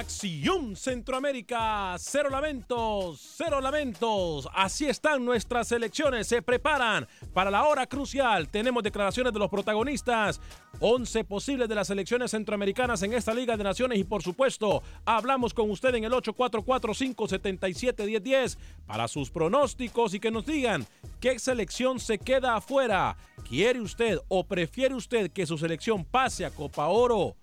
[0.00, 4.48] Acción Centroamérica, cero lamentos, cero lamentos.
[4.54, 8.48] Así están nuestras selecciones, se preparan para la hora crucial.
[8.48, 10.40] Tenemos declaraciones de los protagonistas,
[10.80, 15.52] 11 posibles de las selecciones centroamericanas en esta Liga de Naciones y por supuesto, hablamos
[15.52, 18.56] con usted en el 844-577-1010
[18.86, 20.86] para sus pronósticos y que nos digan
[21.20, 23.18] qué selección se queda afuera.
[23.46, 27.36] ¿Quiere usted o prefiere usted que su selección pase a Copa Oro?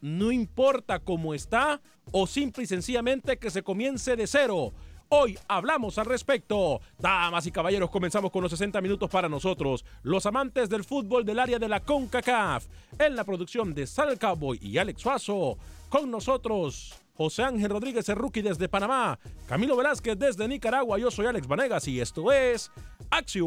[0.00, 1.80] No importa cómo está
[2.12, 4.72] o simple y sencillamente que se comience de cero.
[5.08, 6.80] Hoy hablamos al respecto.
[6.98, 11.38] Damas y caballeros, comenzamos con los 60 minutos para nosotros, los amantes del fútbol del
[11.38, 12.66] área de la CONCACAF.
[12.98, 15.58] En la producción de Sal Cowboy y Alex Suazo.
[15.88, 19.18] Con nosotros, José Ángel Rodríguez, el desde Panamá.
[19.46, 20.98] Camilo Velázquez desde Nicaragua.
[20.98, 22.70] Yo soy Alex Vanegas y esto es
[23.10, 23.46] Acción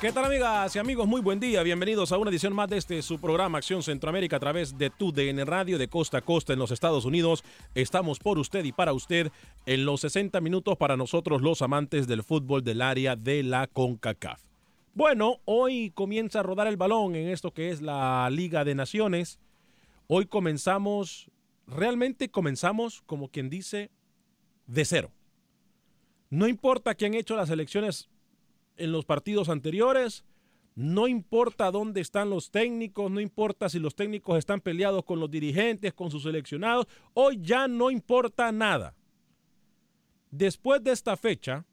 [0.00, 1.08] ¿Qué tal amigas y amigos?
[1.08, 1.60] Muy buen día.
[1.64, 5.10] Bienvenidos a una edición más de este su programa Acción Centroamérica a través de tu
[5.10, 7.42] DN Radio de costa a costa en los Estados Unidos.
[7.74, 9.32] Estamos por usted y para usted
[9.66, 14.40] en los 60 minutos para nosotros los amantes del fútbol del área de la CONCACAF.
[14.94, 19.40] Bueno, hoy comienza a rodar el balón en esto que es la Liga de Naciones.
[20.06, 21.28] Hoy comenzamos,
[21.66, 23.90] realmente comenzamos como quien dice,
[24.68, 25.10] de cero.
[26.30, 28.08] No importa quién han hecho las elecciones
[28.78, 30.24] en los partidos anteriores.
[30.74, 35.30] No importa dónde están los técnicos, no importa si los técnicos están peleados con los
[35.30, 36.86] dirigentes, con sus seleccionados.
[37.14, 38.94] Hoy ya no importa nada.
[40.30, 41.66] Después de esta fecha,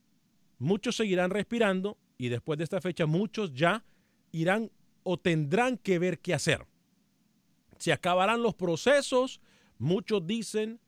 [0.57, 3.83] muchos seguirán respirando y después de esta fecha muchos ya
[4.31, 4.71] irán
[5.03, 6.65] o tendrán que ver qué hacer.
[7.77, 9.39] Se acabarán los procesos.
[9.77, 10.79] Muchos dicen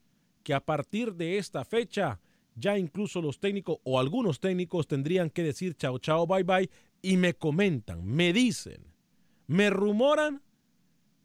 [0.44, 2.19] que a partir de esta fecha
[2.57, 6.69] ya incluso los técnicos o algunos técnicos tendrían que decir chao, chao, bye, bye.
[7.01, 8.94] Y me comentan, me dicen,
[9.45, 10.42] me rumoran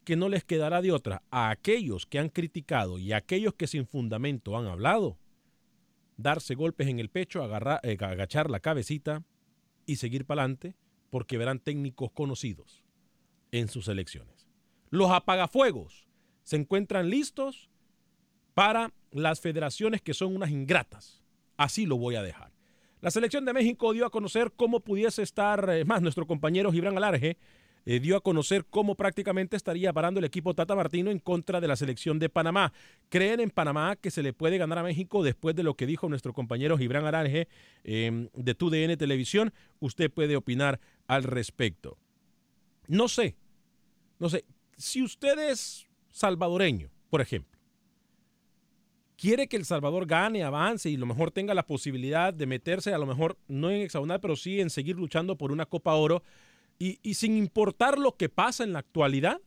[0.04, 3.66] que no les quedará de otra a aquellos que han criticado y a aquellos que
[3.66, 5.16] sin fundamento han hablado,
[6.16, 9.24] darse golpes en el pecho, agarrar, eh, agachar la cabecita
[9.86, 10.74] y seguir para adelante
[11.08, 12.84] porque verán técnicos conocidos
[13.52, 14.48] en sus elecciones.
[14.90, 16.06] Los apagafuegos
[16.42, 17.70] se encuentran listos
[18.52, 21.21] para las federaciones que son unas ingratas
[21.56, 22.52] Así lo voy a dejar.
[23.00, 26.96] La selección de México dio a conocer cómo pudiese estar, eh, más nuestro compañero Gibran
[26.96, 27.36] Alarge,
[27.84, 31.66] eh, dio a conocer cómo prácticamente estaría parando el equipo Tata Martino en contra de
[31.66, 32.72] la selección de Panamá.
[33.08, 36.08] ¿Creen en Panamá que se le puede ganar a México después de lo que dijo
[36.08, 37.48] nuestro compañero Gibran Aranje
[37.82, 39.52] eh, de TUDN Televisión?
[39.80, 40.78] Usted puede opinar
[41.08, 41.98] al respecto.
[42.86, 43.36] No sé,
[44.20, 44.44] no sé,
[44.76, 47.58] si usted es salvadoreño, por ejemplo,
[49.22, 52.92] quiere que El Salvador gane, avance y a lo mejor tenga la posibilidad de meterse,
[52.92, 56.24] a lo mejor no en hexagonal, pero sí en seguir luchando por una Copa Oro.
[56.76, 59.40] Y, sin importar lo que pasa en la actualidad,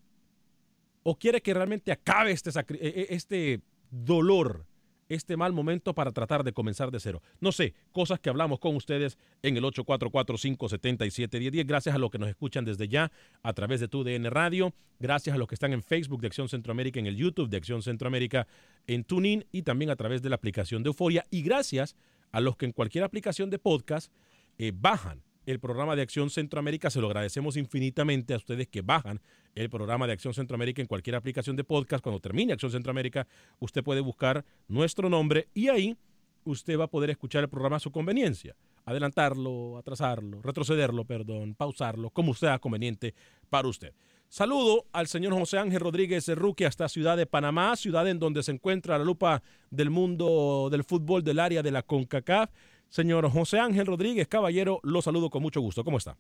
[1.04, 3.60] o quiere que realmente acabe este, e- e- este
[3.92, 4.66] dolor,
[5.10, 7.22] este mal momento para tratar de comenzar de cero.
[7.40, 11.66] No sé, cosas que hablamos con ustedes en el 844-577-1010.
[11.66, 13.12] Gracias a los que nos escuchan desde ya
[13.44, 14.74] a través de tu DN Radio.
[15.00, 17.82] Gracias a los que están en Facebook de Acción Centroamérica, en el YouTube de Acción
[17.82, 18.48] Centroamérica,
[18.88, 21.26] en TuneIn y también a través de la aplicación de Euforia.
[21.30, 21.96] Y gracias
[22.32, 24.12] a los que en cualquier aplicación de podcast
[24.58, 26.90] eh, bajan el programa de Acción Centroamérica.
[26.90, 29.22] Se lo agradecemos infinitamente a ustedes que bajan
[29.56, 32.04] el programa de Acción Centroamérica en cualquier aplicación de podcast.
[32.04, 33.26] Cuando termine Acción Centroamérica,
[33.60, 35.98] usted puede buscar nuestro nombre y ahí
[36.44, 38.56] usted va a poder escuchar el programa a su conveniencia.
[38.86, 43.16] Adelantarlo, atrasarlo, retrocederlo, perdón, pausarlo, como sea conveniente
[43.50, 43.94] para usted.
[44.28, 48.52] Saludo al señor José Ángel Rodríguez Ruque hasta Ciudad de Panamá, ciudad en donde se
[48.52, 52.52] encuentra la lupa del mundo del fútbol del área de la CONCACAF.
[52.90, 55.84] Señor José Ángel Rodríguez, caballero, lo saludo con mucho gusto.
[55.84, 56.18] ¿Cómo está?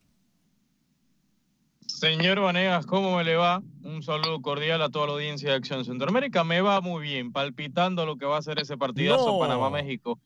[1.95, 3.63] Señor Vanegas, ¿cómo me le va?
[3.83, 6.43] Un saludo cordial a toda la audiencia de Acción Centroamérica.
[6.43, 9.39] Me va muy bien, palpitando lo que va a ser ese partidazo No.
[9.39, 10.19] Panamá-México.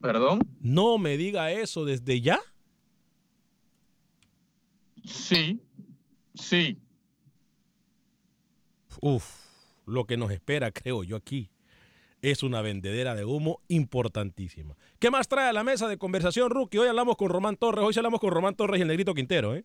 [0.00, 0.40] ¿Perdón?
[0.62, 2.40] No me diga eso desde ya.
[5.04, 5.60] Sí,
[6.34, 6.78] sí.
[9.02, 9.28] Uf,
[9.84, 11.50] lo que nos espera, creo yo, aquí
[12.22, 14.74] es una vendedera de humo importantísima.
[14.98, 16.78] ¿Qué más trae a la mesa de conversación, Rookie?
[16.78, 19.64] Hoy hablamos con Román Torres, hoy hablamos con Román Torres y el Negrito Quintero, ¿eh?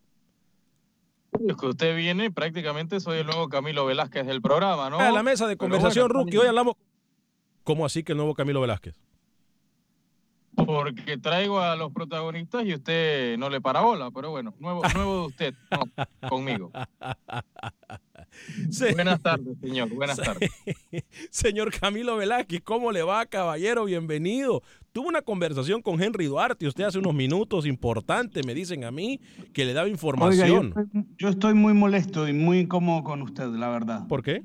[1.48, 5.00] Es que usted viene, prácticamente soy el nuevo Camilo Velázquez del programa, ¿no?
[5.00, 6.74] A la mesa de conversación, bueno, Rookie, hoy hablamos...
[7.64, 8.94] ¿Cómo así que el nuevo Camilo Velázquez?
[10.54, 15.20] Porque traigo a los protagonistas y usted no le para bola, pero bueno, nuevo, nuevo
[15.22, 16.70] de usted, no, conmigo.
[18.70, 18.84] Sí.
[18.94, 20.50] Buenas tardes, señor, buenas tardes.
[21.30, 23.84] Señor Camilo Velázquez, ¿cómo le va, caballero?
[23.84, 24.62] Bienvenido.
[24.92, 29.20] Tuve una conversación con Henry Duarte, usted hace unos minutos importante, me dicen a mí,
[29.52, 30.66] que le daba Oiga, yo, información.
[30.68, 34.06] estoy- yo estoy muy molesto y muy incómodo con usted, la verdad.
[34.06, 34.42] ¿Por qué?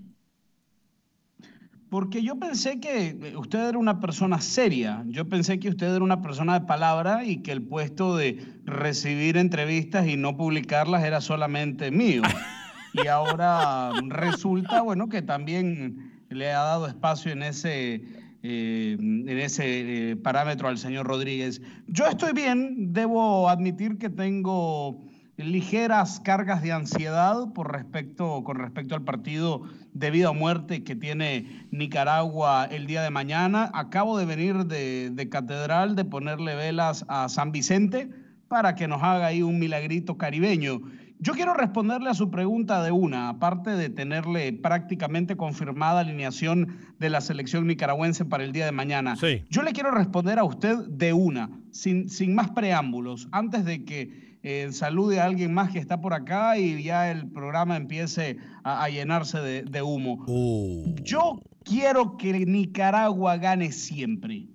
[1.89, 5.03] Porque yo pensé que eh, usted era una persona seria.
[5.07, 9.37] Yo pensé que usted era una persona de palabra y que el puesto de recibir
[9.37, 12.21] entrevistas y no publicarlas era solamente mío.
[12.93, 18.03] Y ahora resulta, bueno, que también le ha dado espacio en ese,
[18.43, 21.61] eh, en ese eh, parámetro al señor Rodríguez.
[21.87, 25.03] Yo estoy bien, debo admitir que tengo
[25.37, 29.63] ligeras cargas de ansiedad por respecto, con respecto al partido
[29.93, 33.71] de vida o muerte que tiene Nicaragua el día de mañana.
[33.73, 38.09] Acabo de venir de, de Catedral de ponerle velas a San Vicente
[38.49, 40.81] para que nos haga ahí un milagrito caribeño.
[41.21, 47.09] Yo quiero responderle a su pregunta de una, aparte de tenerle prácticamente confirmada alineación de
[47.09, 49.17] la selección nicaragüense para el día de mañana.
[49.17, 49.43] Sí.
[49.49, 54.37] Yo le quiero responder a usted de una, sin, sin más preámbulos, antes de que
[54.43, 58.85] eh, salude a alguien más que está por acá y ya el programa empiece a,
[58.85, 60.23] a llenarse de, de humo.
[60.25, 64.47] Uh, Yo quiero que Nicaragua gane siempre,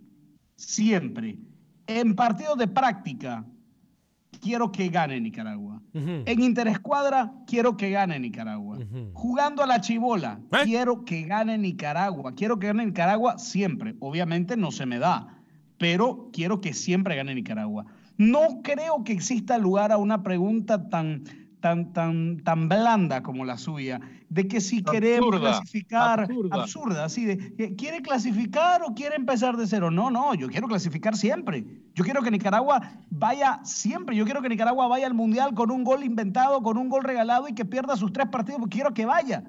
[0.57, 1.37] siempre.
[1.87, 3.45] En partidos de práctica,
[4.45, 5.81] quiero que gane Nicaragua.
[5.95, 8.79] En interescuadra, quiero que gane Nicaragua.
[9.15, 10.59] Jugando a la chibola, ¿Eh?
[10.65, 12.35] quiero que gane Nicaragua.
[12.35, 13.97] Quiero que gane Nicaragua siempre.
[14.01, 15.39] Obviamente no se me da,
[15.79, 17.87] pero quiero que siempre gane Nicaragua.
[18.19, 21.25] No creo que exista lugar a una pregunta tan,
[21.65, 26.57] tan, tan, tan blanda como la suya, de que si queremos clasificar, absurda.
[26.57, 29.91] absurda, así de, eh, ¿quiere clasificar o quiere empezar de cero?
[29.91, 31.65] No, no, yo quiero clasificar siempre.
[31.95, 34.15] Yo quiero que Nicaragua vaya siempre.
[34.15, 37.49] Yo quiero que Nicaragua vaya al Mundial con un gol inventado, con un gol regalado
[37.49, 38.61] y que pierda sus tres partidos.
[38.61, 39.45] porque Quiero que vaya.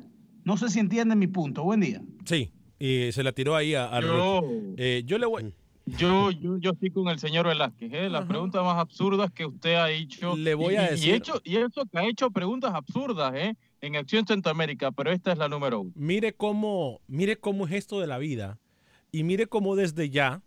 [0.45, 1.65] No sé si entienden mi punto.
[1.65, 2.01] Buen día.
[2.23, 4.41] Sí, y se la tiró ahí a, a Yo.
[4.77, 5.53] Eh, yo le voy...
[5.85, 7.93] yo, yo, yo estoy con el señor Velázquez.
[7.93, 8.09] ¿eh?
[8.09, 10.35] Las preguntas más absurdas que usted ha hecho.
[10.35, 13.33] Le voy y, a y- y decir- hecho, y eso que ha hecho preguntas absurdas
[13.35, 13.55] ¿eh?
[13.81, 15.91] en Acción Centroamérica, pero esta es la número uno.
[15.95, 18.59] Mire cómo, mire cómo es esto de la vida
[19.11, 20.41] y mire cómo desde ya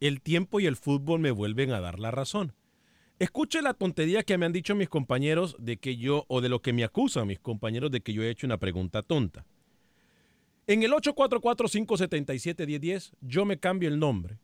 [0.00, 2.52] el tiempo y el fútbol me vuelven a dar la razón.
[3.18, 6.60] Escuche la tontería que me han dicho mis compañeros de que yo, o de lo
[6.60, 9.46] que me acusan mis compañeros de que yo he hecho una pregunta tonta.
[10.66, 14.38] En el 844-577-1010 yo me cambio el nombre.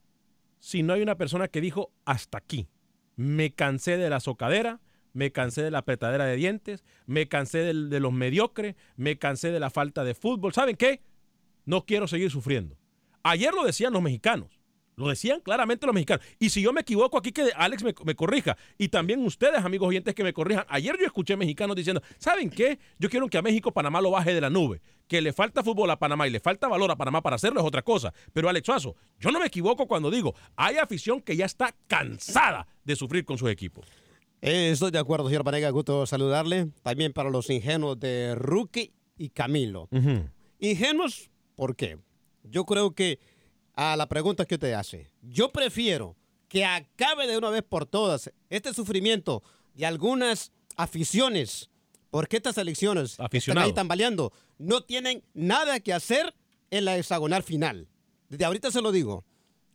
[0.62, 2.68] Si no hay una persona que dijo hasta aquí.
[3.16, 4.80] Me cansé de la socadera,
[5.12, 9.50] me cansé de la petadera de dientes, me cansé de, de los mediocres, me cansé
[9.50, 10.54] de la falta de fútbol.
[10.54, 11.02] ¿Saben qué?
[11.64, 12.78] No quiero seguir sufriendo.
[13.24, 14.60] Ayer lo decían los mexicanos.
[14.96, 16.24] Lo decían claramente los mexicanos.
[16.38, 18.56] Y si yo me equivoco aquí, que Alex me, me, corrija.
[18.76, 20.64] Y también ustedes, amigos oyentes, que me corrijan.
[20.68, 22.78] Ayer yo escuché mexicanos diciendo, ¿saben qué?
[22.98, 24.82] Yo quiero que a México Panamá lo baje de la nube.
[25.08, 27.66] Que le falta fútbol a Panamá y le falta valor a Panamá para hacerlo es
[27.66, 28.12] otra cosa.
[28.32, 32.66] Pero Alex Suazo, yo no me equivoco cuando digo, hay afición que ya está cansada
[32.84, 33.86] de sufrir con sus equipos.
[34.42, 35.70] Eh, estoy de acuerdo, señor Panega.
[35.70, 36.68] Gusto saludarle.
[36.82, 39.88] También para los ingenuos de Rookie y Camilo.
[39.90, 40.30] Uh -huh.
[40.58, 41.98] Ingenuos, ¿por qué?
[42.44, 43.20] Yo creo que
[43.90, 45.10] a la pregunta que usted hace.
[45.22, 46.16] Yo prefiero
[46.48, 49.42] que acabe de una vez por todas este sufrimiento
[49.74, 51.70] de algunas aficiones,
[52.10, 56.34] porque estas elecciones que están ahí tambaleando no tienen nada que hacer
[56.70, 57.88] en la hexagonal final.
[58.28, 59.24] Desde ahorita se lo digo.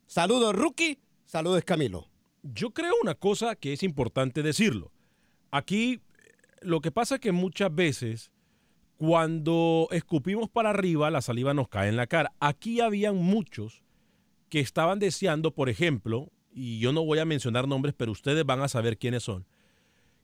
[0.06, 1.00] Saludos, Rookie.
[1.26, 2.08] Saludos, Camilo.
[2.44, 4.92] Yo creo una cosa que es importante decirlo.
[5.52, 6.02] Aquí
[6.62, 8.32] lo que pasa es que muchas veces
[8.98, 12.34] cuando escupimos para arriba, la saliva nos cae en la cara.
[12.40, 13.84] Aquí habían muchos
[14.50, 18.62] que estaban deseando, por ejemplo, y yo no voy a mencionar nombres, pero ustedes van
[18.62, 19.46] a saber quiénes son,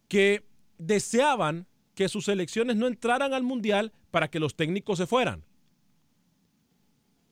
[0.07, 0.43] que
[0.77, 5.43] deseaban que sus selecciones no entraran al Mundial para que los técnicos se fueran.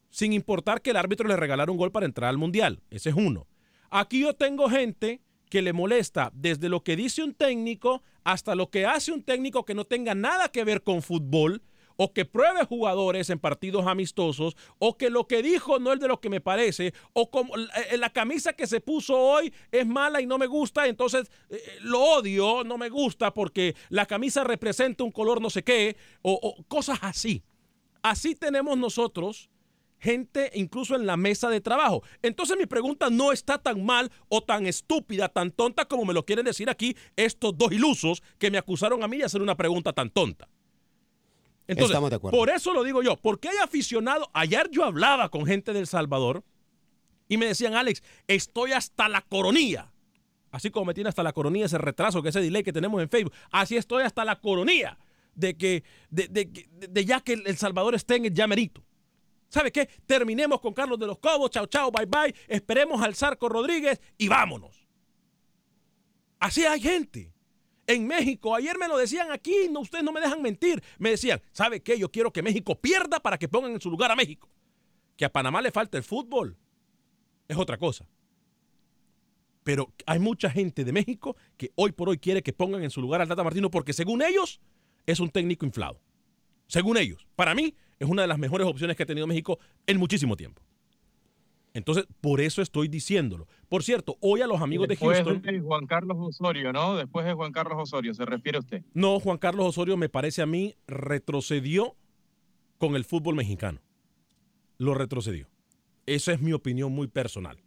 [0.09, 2.81] Sin importar que el árbitro le regalara un gol para entrar al Mundial.
[2.89, 3.47] Ese es uno.
[3.89, 8.69] Aquí yo tengo gente que le molesta desde lo que dice un técnico hasta lo
[8.69, 11.61] que hace un técnico que no tenga nada que ver con fútbol
[12.03, 16.07] o que pruebe jugadores en partidos amistosos, o que lo que dijo no es de
[16.07, 20.19] lo que me parece, o como la, la camisa que se puso hoy es mala
[20.19, 25.03] y no me gusta, entonces eh, lo odio, no me gusta porque la camisa representa
[25.03, 27.43] un color no sé qué, o cosas así.
[28.01, 29.51] Así tenemos nosotros
[29.99, 32.01] gente incluso en la mesa de trabajo.
[32.23, 36.25] Entonces mi pregunta no está tan mal o tan estúpida, tan tonta como me lo
[36.25, 39.93] quieren decir aquí estos dos ilusos que me acusaron a mí de hacer una pregunta
[39.93, 40.49] tan tonta.
[41.71, 42.37] Entonces, Estamos de acuerdo.
[42.37, 44.29] por eso lo digo yo, porque hay aficionado.
[44.33, 46.43] Ayer yo hablaba con gente del Salvador
[47.27, 49.91] y me decían, Alex, estoy hasta la coronilla.
[50.51, 53.09] Así como me tiene hasta la coronilla ese retraso, que ese delay que tenemos en
[53.09, 53.33] Facebook.
[53.51, 54.97] Así estoy hasta la coronilla
[55.33, 58.83] de que, de, de, de, de ya que El Salvador esté en el llamerito.
[59.47, 59.89] ¿Sabe qué?
[60.05, 62.33] Terminemos con Carlos de los Cobos, chao, chao, bye, bye.
[62.47, 64.87] Esperemos al Zarco Rodríguez y vámonos.
[66.39, 67.31] Así hay gente.
[67.87, 70.81] En México, ayer me lo decían aquí, no, ustedes no me dejan mentir.
[70.97, 71.97] Me decían, ¿sabe qué?
[71.97, 74.49] Yo quiero que México pierda para que pongan en su lugar a México.
[75.17, 76.57] Que a Panamá le falta el fútbol.
[77.47, 78.07] Es otra cosa.
[79.63, 83.01] Pero hay mucha gente de México que hoy por hoy quiere que pongan en su
[83.01, 84.59] lugar al Tata Martino porque según ellos
[85.05, 86.01] es un técnico inflado.
[86.67, 87.27] Según ellos.
[87.35, 90.61] Para mí es una de las mejores opciones que ha tenido México en muchísimo tiempo.
[91.73, 93.47] Entonces, por eso estoy diciéndolo.
[93.69, 95.41] Por cierto, hoy a los amigos Después de Houston.
[95.41, 96.97] De Juan Carlos Osorio, ¿no?
[96.97, 98.83] Después de Juan Carlos Osorio, ¿se refiere usted?
[98.93, 101.95] No, Juan Carlos Osorio me parece a mí retrocedió
[102.77, 103.79] con el fútbol mexicano.
[104.77, 105.47] Lo retrocedió.
[106.05, 107.57] Esa es mi opinión muy personal.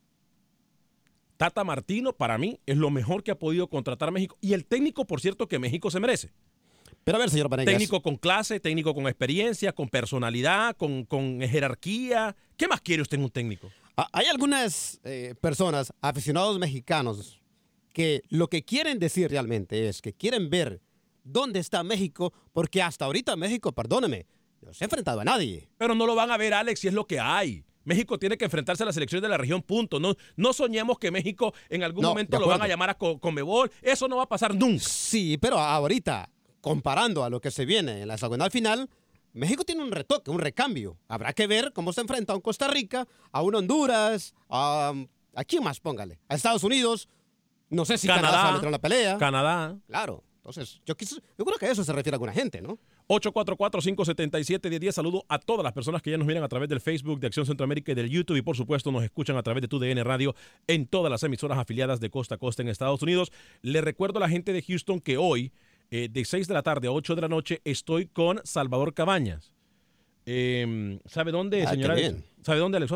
[1.36, 4.36] Tata Martino, para mí, es lo mejor que ha podido contratar México.
[4.40, 6.32] Y el técnico, por cierto, que México se merece.
[7.04, 7.72] Pero a ver, señor Panegas.
[7.72, 12.36] Técnico con clase, técnico con experiencia, con personalidad, con, con jerarquía.
[12.56, 13.70] ¿Qué más quiere usted en un técnico?
[13.96, 17.40] Ah, Hay algunas eh, personas, aficionados mexicanos,
[17.92, 20.80] que lo que quieren decir realmente es que quieren ver
[21.22, 24.26] dónde está México, porque hasta ahorita México, perdóneme,
[24.60, 25.68] no se ha enfrentado a nadie.
[25.78, 27.64] Pero no lo van a ver, Alex, si es lo que hay.
[27.84, 30.00] México tiene que enfrentarse a las selecciones de la región, punto.
[30.00, 33.18] No, no soñemos que México en algún No, momento lo van a llamar a Co-
[33.20, 33.70] Conmebol.
[33.82, 34.82] Eso no va a pasar nunca.
[34.82, 36.30] Sí, pero ahorita,
[36.62, 38.88] comparando a lo que se viene en la hexagonal final,
[39.34, 40.96] México tiene un retoque, un recambio.
[41.08, 44.92] Habrá que ver cómo se enfrenta a un Costa Rica, a un Honduras, a,
[45.34, 45.80] ¿a quién más?
[45.80, 46.18] Póngale.
[46.28, 47.08] A Estados Unidos.
[47.68, 49.18] No sé si Canadá, se va a la pelea.
[49.18, 49.76] Canadá.
[49.88, 50.22] Claro.
[50.36, 52.78] Entonces, yo, quise- yo creo que a eso se refiere alguna gente, ¿no?
[53.08, 54.92] 844-577-10.
[54.92, 57.46] Saludo a todas las personas que ya nos miran a través del Facebook de Acción
[57.46, 60.34] Centroamérica y del YouTube y por supuesto nos escuchan a través de TUDN Radio
[60.66, 63.32] en todas las emisoras afiliadas de costa a costa en Estados Unidos.
[63.62, 65.52] Le recuerdo a la gente de Houston que hoy
[65.90, 69.52] eh, de 6 de la tarde a 8 de la noche estoy con Salvador Cabañas.
[70.26, 71.96] Eh, ¿Sabe dónde, Ah, señora?
[72.42, 72.92] ¿Sabe dónde, Alex?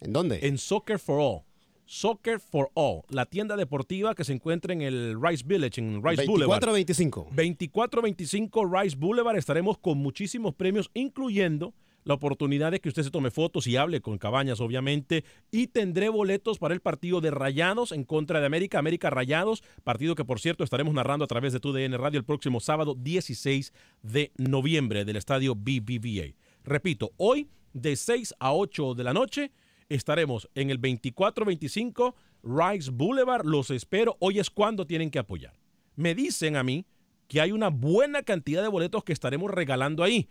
[0.00, 0.46] ¿En dónde?
[0.46, 1.42] En Soccer for All.
[1.84, 6.26] Soccer for All, la tienda deportiva que se encuentra en el Rice Village, en Rice
[6.26, 6.60] Boulevard.
[6.60, 7.20] 24 25.
[7.34, 9.36] 2425 Rice Boulevard.
[9.38, 11.72] Estaremos con muchísimos premios, incluyendo
[12.08, 15.24] la oportunidad de que usted se tome fotos y hable con Cabañas, obviamente.
[15.50, 20.14] Y tendré boletos para el partido de Rayados en contra de América, América Rayados, partido
[20.14, 24.32] que por cierto estaremos narrando a través de TUDN Radio el próximo sábado 16 de
[24.38, 26.34] noviembre del estadio BBVA.
[26.64, 29.52] Repito, hoy de 6 a 8 de la noche
[29.90, 33.44] estaremos en el 2425 Rice Boulevard.
[33.44, 34.16] Los espero.
[34.20, 35.52] Hoy es cuando tienen que apoyar.
[35.94, 36.86] Me dicen a mí
[37.26, 40.26] que hay una buena cantidad de boletos que estaremos regalando ahí.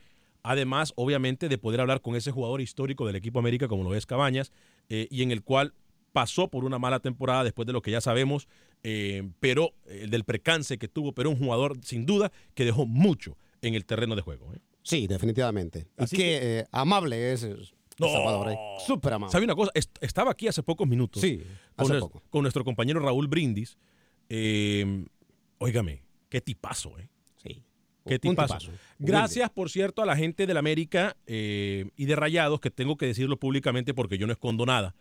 [0.49, 4.05] Además, obviamente, de poder hablar con ese jugador histórico del equipo América, como lo es
[4.05, 4.53] Cabañas,
[4.87, 5.73] eh, y en el cual
[6.13, 8.47] pasó por una mala temporada después de lo que ya sabemos,
[8.81, 13.37] eh, pero el del percance que tuvo, pero un jugador sin duda que dejó mucho
[13.61, 14.53] en el terreno de juego.
[14.53, 14.59] ¿eh?
[14.83, 15.87] Sí, definitivamente.
[15.97, 18.51] Así y que, eh, amable es, es Salvador.
[18.53, 18.57] eh.
[18.85, 19.31] Súper amable.
[19.33, 19.71] ¿Sabe una cosa?
[19.75, 21.21] Est- estaba aquí hace pocos minutos.
[21.21, 21.43] Sí,
[21.75, 22.23] con, hace nues- poco.
[22.29, 23.77] con nuestro compañero Raúl Brindis.
[24.29, 25.05] Eh,
[25.57, 27.09] óigame, qué tipazo, ¿eh?
[28.07, 28.19] Sí.
[28.19, 28.57] Qué Un tipazo.
[28.57, 28.71] tipazo.
[28.99, 33.05] Gracias, por cierto, a la gente del América eh, y de Rayados, que tengo que
[33.05, 34.95] decirlo públicamente porque yo no escondo nada.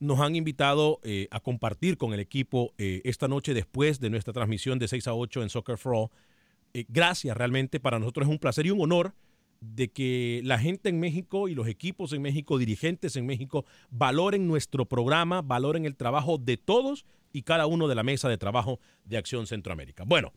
[0.00, 4.32] Nos han invitado eh, a compartir con el equipo eh, esta noche después de nuestra
[4.32, 6.08] transmisión de 6 a 8 en Soccer for All.
[6.88, 9.14] Gracias, realmente para nosotros es un placer y un honor
[9.60, 14.46] de que la gente en México y los equipos en México, dirigentes en México, valoren
[14.46, 18.78] nuestro programa, valoren el trabajo de todos y cada uno de la mesa de trabajo
[19.04, 20.04] de Acción Centroamérica.
[20.04, 20.32] Bueno,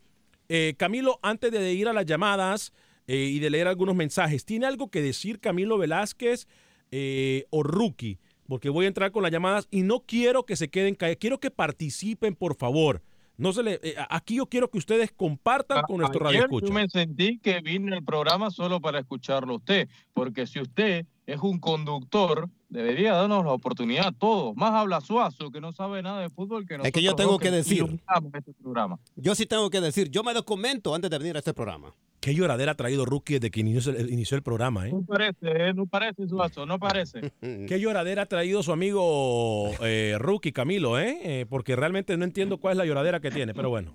[0.50, 2.74] eh, Camilo, antes de ir a las llamadas
[3.08, 6.48] eh, y de leer algunos mensajes, ¿tiene algo que decir Camilo Velázquez
[6.92, 8.20] eh, o Rookie?
[8.48, 11.39] Porque voy a entrar con las llamadas y no quiero que se queden callados, quiero
[11.39, 13.01] que participen, por favor.
[13.36, 17.38] No se le, aquí yo quiero que ustedes compartan con nuestro radio yo me sentí
[17.38, 22.50] que vine al programa solo para escucharlo a usted, porque si usted es un conductor,
[22.70, 24.56] debería darnos la oportunidad a todos.
[24.56, 27.52] Más habla Suazo, que no sabe nada de fútbol, que Es que yo tengo que
[27.52, 27.86] decir.
[28.34, 28.98] este programa.
[29.18, 31.94] Yo sí tengo que decir, yo me documento antes de venir a este programa.
[32.22, 34.92] Qué lloradera ha traído Rookie desde que inició el, inició el programa, ¿eh?
[34.92, 35.74] No parece, ¿eh?
[35.74, 37.32] no parece Suazo, no parece.
[37.42, 41.20] Qué lloradera ha traído su amigo eh, Rookie Camilo, ¿eh?
[41.24, 43.94] Eh, Porque realmente no entiendo cuál es la lloradera que tiene, pero bueno.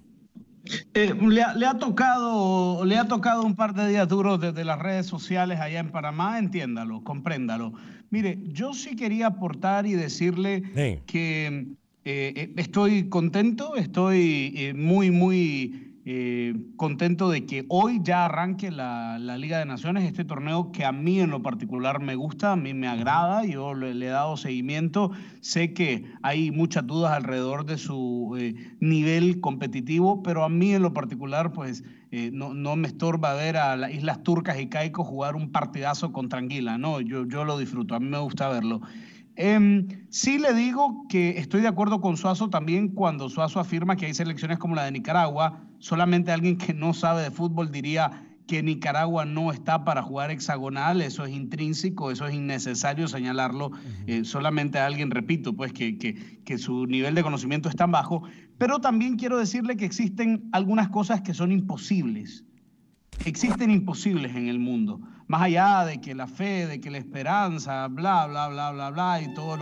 [0.95, 4.65] Eh, le, ha, le ha tocado, le ha tocado un par de días duros desde
[4.65, 7.73] las redes sociales allá en Panamá, entiéndalo, compréndalo.
[8.11, 11.03] Mire, yo sí quería aportar y decirle Sí.
[11.07, 11.47] que
[12.05, 18.73] eh, eh, estoy contento, estoy eh, muy, muy eh, contento de que hoy ya arranque
[18.73, 22.53] la, la Liga de Naciones, este torneo que a mí en lo particular me gusta,
[22.53, 27.13] a mí me agrada, yo le, le he dado seguimiento, sé que hay muchas dudas
[27.13, 32.53] alrededor de su eh, nivel competitivo, pero a mí en lo particular pues eh, no,
[32.53, 36.79] no me estorba ver a las Islas Turcas y Caicos jugar un partidazo con Tranquila,
[36.79, 38.81] no, yo, yo lo disfruto, a mí me gusta verlo.
[39.37, 44.07] Em, sí le digo que estoy de acuerdo con Suazo también cuando Suazo afirma que
[44.07, 45.65] hay selecciones como la de Nicaragua.
[45.79, 51.01] Solamente alguien que no sabe de fútbol diría que Nicaragua no está para jugar hexagonal.
[51.01, 53.71] Eso es intrínseco, eso es innecesario señalarlo.
[54.07, 58.25] Eh, solamente alguien, repito, pues que, que, que su nivel de conocimiento es tan bajo.
[58.59, 62.45] Pero también quiero decirle que existen algunas cosas que son imposibles
[63.25, 65.01] existen imposibles en el mundo.
[65.29, 69.23] Más allá de que la fe, de que la esperanza, bla, bla, bla, bla, bla,
[69.23, 69.59] y todos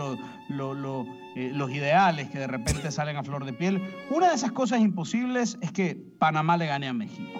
[0.49, 3.81] lo- lo- eh, los ideales que de repente salen a flor de piel.
[4.09, 7.39] Una de esas cosas imposibles es que Panamá le gane a México.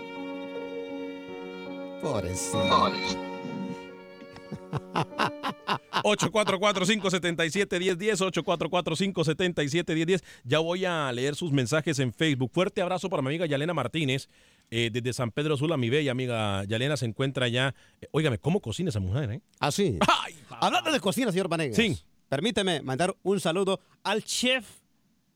[2.01, 2.91] Pobrecito.
[6.03, 10.23] 844-577-1010, 844-577-1010.
[10.43, 12.51] Ya voy a leer sus mensajes en Facebook.
[12.53, 14.29] Fuerte abrazo para mi amiga Yalena Martínez,
[14.71, 15.77] eh, desde San Pedro Sula.
[15.77, 17.75] Mi bella amiga Yalena se encuentra allá.
[18.01, 19.41] Eh, óigame, ¿cómo cocina esa mujer, eh?
[19.59, 19.99] Ah, sí.
[20.49, 21.75] Hablando de cocina, señor Vanegas.
[21.75, 21.99] Sí.
[22.29, 24.65] Permíteme mandar un saludo al chef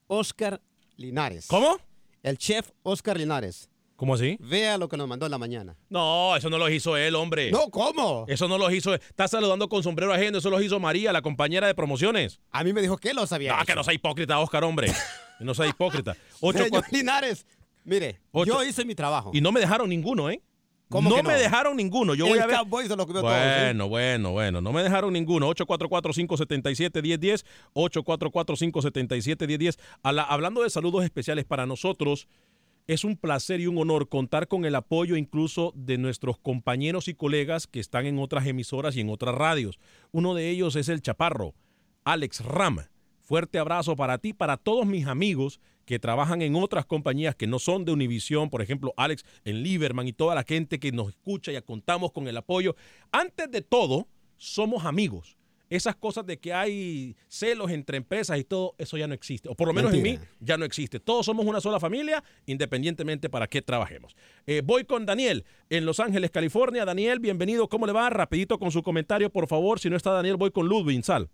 [0.08, 0.62] Oscar
[0.96, 1.48] Linares.
[1.48, 1.78] ¿Cómo?
[2.24, 3.70] El chef Oscar Linares.
[3.96, 4.38] ¿Cómo así?
[4.42, 5.78] Vea lo que nos mandó en la mañana.
[5.90, 7.50] No, eso no lo hizo él, hombre.
[7.50, 8.26] No, ¿cómo?
[8.28, 9.00] Eso no lo hizo él.
[9.08, 10.38] Está saludando con sombrero ajeno.
[10.40, 12.42] Eso lo hizo María, la compañera de promociones.
[12.52, 13.52] A mí me dijo que lo sabía.
[13.52, 13.66] No, hecho.
[13.68, 14.92] que no sea hipócrita, Oscar, hombre.
[15.38, 16.16] No sea hipócrita.
[16.40, 17.46] Ocho, Señor Linares,
[17.86, 19.32] mire, Ocho- yo hice mi trabajo.
[19.34, 20.42] Y no me dejaron ninguno, ¿eh?
[20.90, 21.40] ¿Cómo no que me no?
[21.40, 22.14] dejaron ninguno.
[22.14, 22.58] Yo voy a ver.
[22.58, 23.32] Cowboy se lo comió todo.
[23.32, 23.38] ¿sí?
[23.38, 24.62] Bueno, bueno, bueno.
[24.62, 25.50] No me dejaron ninguno.
[25.50, 27.44] 844-577-1010.
[27.74, 29.80] 844-577-1010.
[30.04, 32.28] A la- Hablando de saludos especiales para nosotros,
[32.88, 37.16] es un placer y un honor contar con el apoyo incluso de nuestros compañeros y
[37.16, 39.80] colegas que están en otras emisoras y en otras radios.
[40.12, 41.56] Uno de ellos es el Chaparro,
[42.04, 42.80] Alex Ram.
[43.22, 47.60] Fuerte abrazo para ti, para todos mis amigos que trabajan en otras compañías que no
[47.60, 51.52] son de Univisión, por ejemplo, Alex en Lieberman y toda la gente que nos escucha
[51.52, 52.76] y contamos con el apoyo.
[53.12, 55.38] Antes de todo, somos amigos.
[55.68, 59.50] Esas cosas de que hay celos entre empresas y todo, eso ya no existe.
[59.50, 61.00] O por lo menos en mí ya no existe.
[61.00, 64.16] Todos somos una sola familia, independientemente para qué trabajemos.
[64.46, 66.86] Eh, voy con Daniel en Los Ángeles, California.
[66.86, 67.68] Daniel, bienvenido.
[67.68, 68.12] ¿Cómo le va?
[68.12, 69.80] Rapidito con su comentario, por favor.
[69.80, 71.04] Si no está Daniel, voy con Ludwig.
[71.04, 71.30] Sal.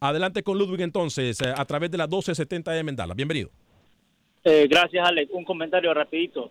[0.00, 3.14] Adelante con Ludwig entonces, eh, a través de la 1270 de Mendala.
[3.14, 3.50] Bienvenido.
[4.44, 5.30] Eh, gracias, Alex.
[5.32, 6.50] Un comentario rapidito.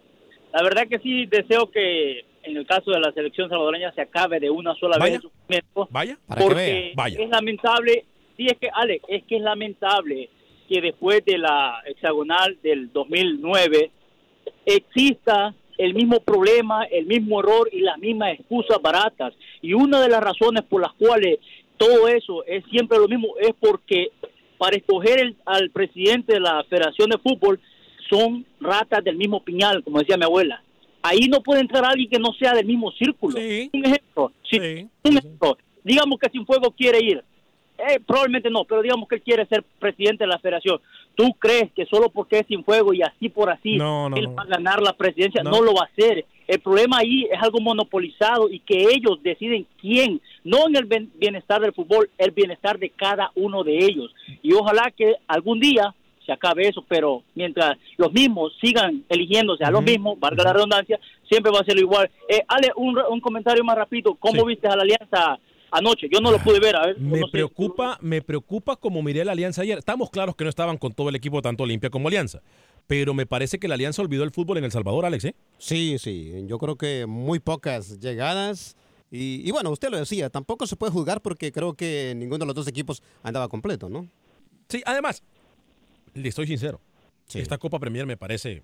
[0.53, 4.39] La verdad que sí deseo que en el caso de la selección salvadoreña se acabe
[4.39, 5.13] de una sola Vaya.
[5.13, 6.17] vez el sufrimiento, Vaya.
[6.27, 6.91] Para que porque vea.
[6.95, 7.23] Vaya.
[7.23, 8.05] es lamentable,
[8.35, 10.29] sí es que Alex, es que es lamentable
[10.67, 13.91] que después de la hexagonal del 2009
[14.65, 19.33] exista el mismo problema, el mismo error y las mismas excusas baratas.
[19.61, 21.39] Y una de las razones por las cuales
[21.77, 24.11] todo eso es siempre lo mismo es porque
[24.57, 27.59] para escoger el- al presidente de la Federación de Fútbol
[28.09, 30.63] son ratas del mismo piñal, como decía mi abuela.
[31.03, 33.37] Ahí no puede entrar alguien que no sea del mismo círculo.
[33.39, 33.69] Sí.
[33.73, 34.87] Un ejemplo, si- Sí.
[35.03, 37.23] un ejemplo, digamos que Sin Fuego quiere ir,
[37.77, 40.79] eh, probablemente no, pero digamos que él quiere ser presidente de la federación.
[41.15, 44.27] ¿Tú crees que solo porque es Sin Fuego y así por así No, no, él
[44.37, 45.41] va a ganar la presidencia?
[45.43, 45.51] No.
[45.51, 45.61] No.
[45.61, 46.25] lo va a hacer.
[46.47, 50.85] El problema ahí es algo monopolizado y que ellos deciden quién, no en el
[51.15, 54.13] bienestar del fútbol, el bienestar de cada uno de ellos.
[54.41, 55.93] Y ojalá que algún día
[56.25, 60.99] se acabe eso, pero mientras los mismos sigan eligiéndose a los mismos, valga la redundancia,
[61.27, 62.09] siempre va a ser igual.
[62.29, 64.13] Eh, Ale, un, un comentario más rápido.
[64.15, 64.47] ¿Cómo Sí.
[64.47, 65.39] viste a la alianza
[65.71, 66.07] anoche?
[66.11, 66.99] Yo no lo pude ver, a ver.
[66.99, 67.31] Me no sé.
[67.31, 69.77] preocupa, me preocupa como miré la alianza ayer.
[69.77, 72.41] Estamos claros que no estaban con todo el equipo tanto Olimpia como Alianza.
[72.87, 75.35] Pero me parece que la alianza olvidó el fútbol en El Salvador, Alex, ¿eh?
[75.57, 78.77] Sí, sí, yo creo que muy pocas llegadas.
[79.11, 82.45] Y, y bueno, usted lo decía, tampoco se puede juzgar porque creo que ninguno de
[82.45, 84.07] los dos equipos andaba completo, ¿no?
[84.69, 85.21] Sí, además,
[86.13, 86.79] le estoy sincero.
[87.27, 87.39] Sí.
[87.39, 88.63] Esta Copa Premier me parece.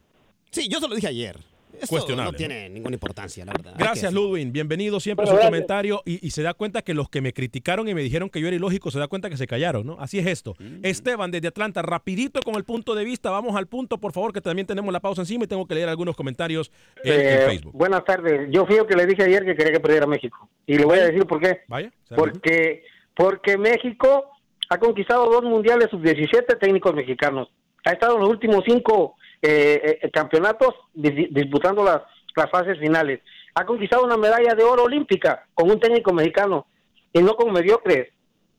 [0.51, 1.37] Sí, yo se lo dije ayer.
[1.73, 3.73] Esto Cuestionable, no tiene ninguna importancia, la verdad.
[3.77, 4.51] Gracias, que- Ludwin.
[4.53, 5.49] Bienvenido siempre a Bueno, su gracias.
[5.51, 6.01] comentario.
[6.05, 8.47] Y, y se da cuenta que los que me criticaron y me dijeron que yo
[8.47, 9.97] era ilógico, se da cuenta que se callaron, ¿no?
[9.99, 10.55] Así es esto.
[10.83, 13.31] Esteban, desde Atlanta, rapidito con el punto de vista.
[13.31, 15.89] Vamos al punto, por favor, que también tenemos la pausa encima y tengo que leer
[15.89, 16.71] algunos comentarios
[17.03, 17.73] en, en Eh, Facebook.
[17.73, 18.49] buenas tardes.
[18.51, 20.49] Yo fui el que le dije ayer que quería que perdiera México.
[20.67, 21.61] Y le voy a decir por qué.
[21.67, 21.91] Vaya.
[22.07, 22.83] ¿se Porque,
[23.15, 24.25] porque México
[24.69, 27.49] ha conquistado dos mundiales sub-17 técnicos mexicanos.
[27.85, 32.01] Ha estado en los últimos cinco eh, eh, campeonatos dis- disputando las,
[32.35, 33.19] las fases finales.
[33.55, 36.65] Ha conquistado una medalla de oro olímpica con un técnico mexicano
[37.11, 38.07] y no con mediocres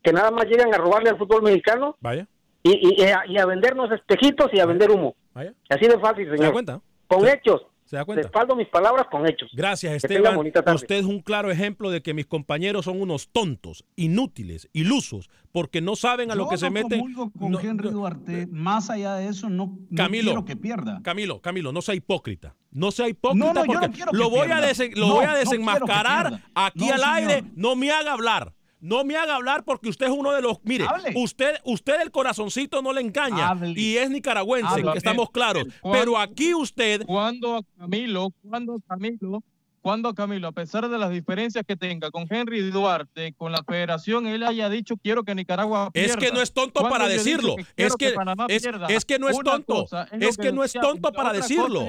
[0.02, 2.26] que nada más llegan a robarle al fútbol mexicano Vaya,
[2.62, 5.16] y, y- y a, y a vendernos espejitos y a vender humo.
[5.32, 5.52] vaya.
[5.70, 6.52] Así de fácil, ¿Se da señor.
[6.52, 6.80] cuenta?
[7.08, 7.62] Con ¿Se- hechos.
[7.84, 8.22] ¿Se da cuenta?
[8.22, 9.50] Respaldo mis palabras con hechos.
[9.52, 10.38] Gracias, Esteban.
[10.74, 15.82] Usted es un claro ejemplo de que mis compañeros son unos tontos, inútiles, ilusos, porque
[15.82, 17.00] no saben a lo que se no meten.
[17.38, 18.46] con No, Henry no, Duarte.
[18.50, 21.00] Más allá de eso, no, no Camilo, quiero que pierda.
[21.02, 22.56] Camilo, Camilo, no sea hipócrita.
[22.70, 25.06] No sea hipócrita No, no, yo porque no quiero que lo voy, a, desen- lo
[25.08, 27.14] No, voy a desenmascarar aquí No, al señor.
[27.16, 27.44] aire.
[27.54, 28.53] No me haga hablar.
[28.84, 30.58] No me haga hablar porque usted es uno de los.
[30.62, 31.14] Mire, Hable.
[31.16, 33.80] usted, usted el corazoncito no le engaña Hable.
[33.80, 34.92] y es nicaragüense, Hable.
[34.92, 35.64] que estamos claros.
[35.80, 37.06] ¿Cuándo- Pero aquí usted.
[37.06, 39.42] Cuando a Camilo, cuando a Camilo,
[39.80, 44.26] cuando Camilo, a pesar de las diferencias que tenga con Henry Duarte, con la federación,
[44.26, 46.12] él haya dicho quiero que Nicaragua pierda.
[46.12, 47.56] Es que no es tonto ¿Cuándo para decirlo.
[47.76, 48.08] Es que,
[48.48, 49.86] es, es que no es Una tonto.
[50.20, 51.86] Es que no es tonto para decirlo.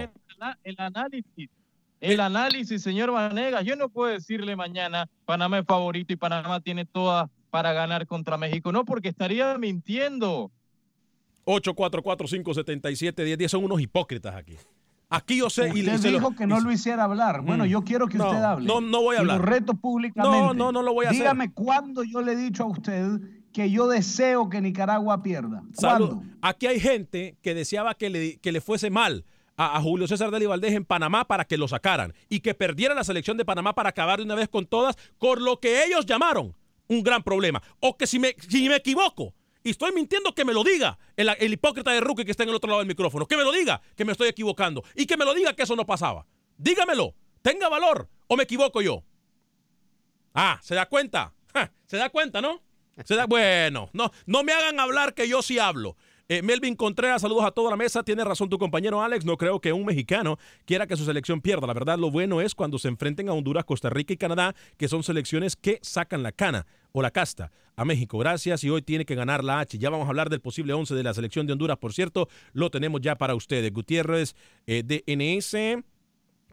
[0.63, 1.49] El análisis.
[2.01, 3.63] El análisis, señor Vanegas.
[3.65, 8.37] Yo no puedo decirle mañana Panamá es favorito y Panamá tiene todas para ganar contra
[8.37, 8.71] México.
[8.71, 10.51] No, porque estaría mintiendo.
[11.45, 14.55] 844-577-1010 son unos hipócritas aquí.
[15.09, 15.67] Aquí yo sé.
[15.73, 17.41] y- Usted se lo- dijo que no y- lo hiciera hablar.
[17.41, 17.67] Bueno, Mm.
[17.67, 18.65] yo quiero que No, usted hable.
[18.65, 19.37] no, no voy a Y hablar.
[19.37, 20.37] lo reto públicamente.
[20.37, 21.21] No, no, no lo voy a hacer.
[21.21, 23.19] Dígame cuándo yo le he dicho a usted
[23.53, 25.61] que yo deseo que Nicaragua pierda.
[26.41, 29.23] Aquí hay gente que deseaba que le, que le fuese mal
[29.57, 33.03] a, Julio César Deli Valdés en Panamá para que lo sacaran y que perdiera la
[33.03, 36.55] selección de Panamá para acabar de una vez con todas, con lo que ellos llamaron
[36.87, 37.61] un gran problema.
[37.79, 41.29] O que si me, si me equivoco y estoy mintiendo, que me lo diga el,
[41.39, 43.25] el hipócrita de Rookie que está en el otro lado del micrófono.
[43.25, 45.75] Que me lo diga que me estoy equivocando y que me lo diga que eso
[45.75, 46.25] no pasaba.
[46.57, 47.15] Dígamelo.
[47.41, 49.03] Tenga valor o me equivoco yo.
[50.33, 51.33] Ah, ¿se da cuenta?
[51.85, 52.61] ¿Se da cuenta, no?
[53.03, 55.97] Se da, bueno, no, no me hagan hablar que yo sí hablo.
[56.27, 58.01] Eh, Melvin Contreras, saludos a toda la mesa.
[58.01, 59.25] Tiene razón tu compañero Alex.
[59.25, 61.67] No creo que un mexicano quiera que su selección pierda.
[61.67, 64.87] La verdad, lo bueno es cuando se enfrenten a Honduras, Costa Rica y Canadá, que
[64.87, 68.17] son selecciones que sacan la cana o la casta a México.
[68.17, 68.63] Gracias.
[68.63, 69.77] Y hoy tiene que ganar la H.
[69.77, 72.27] Ya vamos a hablar del posible 11 de la selección de Honduras, por cierto.
[72.53, 73.71] Lo tenemos ya para ustedes.
[73.71, 74.35] Gutiérrez,
[74.65, 75.83] eh, DNS.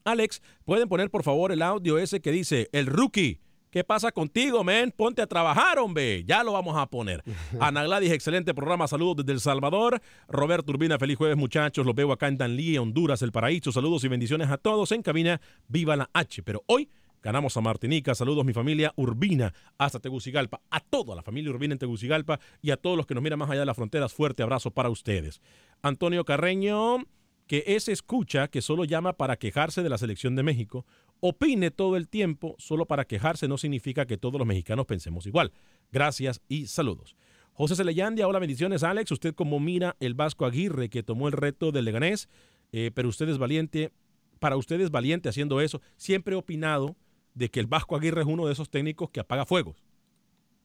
[0.04, 3.40] Alex, ¿pueden poner por favor el audio ese que dice el rookie?
[3.72, 4.90] ¿Qué pasa contigo, men?
[4.90, 6.24] Ponte a trabajar, hombre.
[6.24, 7.24] Ya lo vamos a poner.
[7.58, 8.87] Ana Gladys, excelente programa.
[8.87, 10.02] Saludos desde El Salvador.
[10.28, 11.87] Roberto Urbina, feliz jueves, muchachos.
[11.87, 13.72] Los veo acá en Danlí, Honduras, El Paraíso.
[13.72, 15.40] Saludos y bendiciones a todos en cabina.
[15.68, 16.42] Viva la H.
[16.42, 16.90] Pero hoy
[17.22, 18.14] ganamos a Martinica.
[18.14, 20.61] Saludos, mi familia Urbina, hasta Tegucigalpa.
[20.70, 23.48] A toda la familia Urbina en Tegucigalpa y a todos los que nos miran más
[23.48, 24.12] allá de las fronteras.
[24.12, 25.40] Fuerte abrazo para ustedes.
[25.80, 27.06] Antonio Carreño
[27.46, 30.87] que ese escucha que solo llama para quejarse de la selección de México,
[31.24, 35.52] opine todo el tiempo, solo para quejarse no significa que todos los mexicanos pensemos igual.
[35.92, 37.14] Gracias y saludos.
[37.52, 39.12] José Celeyandia, hola, bendiciones, Alex.
[39.12, 42.28] Usted como mira el Vasco Aguirre que tomó el reto del Leganés,
[42.72, 43.92] eh, pero usted es valiente
[44.40, 45.80] para ustedes valiente haciendo eso.
[45.96, 46.96] Siempre he opinado
[47.35, 49.76] de que el Vasco Aguirre es uno de esos técnicos que apaga fuegos.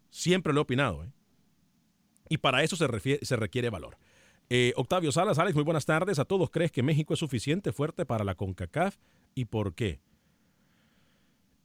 [0.09, 1.03] Siempre lo he opinado.
[1.03, 1.11] ¿eh?
[2.29, 3.95] Y para eso se, se requiere valor.
[4.49, 6.17] Eh, Octavio Salas, Alex, muy buenas tardes.
[6.17, 8.97] A todos, ¿crees que México es suficiente fuerte para la CONCACAF?
[9.35, 9.99] ¿Y por qué?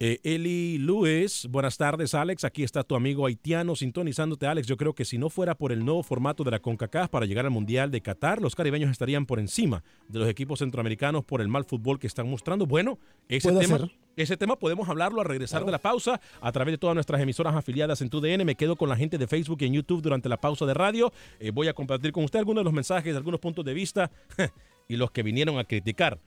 [0.04, 4.96] Eh, Eli Luis, buenas tardes Alex, aquí está tu amigo haitiano sintonizándote Alex, yo creo
[4.96, 7.92] que si no fuera por el nuevo formato de la CONCACAF para llegar al Mundial
[7.92, 12.00] de Qatar, los caribeños estarían por encima de los equipos centroamericanos por el mal fútbol
[12.00, 12.66] que están mostrando.
[12.66, 13.78] Bueno, ese tema,
[14.16, 17.54] ese tema podemos hablarlo al regresar de la pausa a través de todas nuestras emisoras
[17.54, 18.44] afiliadas en TUDN.
[18.44, 21.12] Me quedo con la gente de Facebook y en YouTube durante la pausa de radio.
[21.38, 24.10] Eh, voy a compartir con usted algunos de los mensajes, algunos puntos de vista
[24.88, 26.18] y los que vinieron a criticar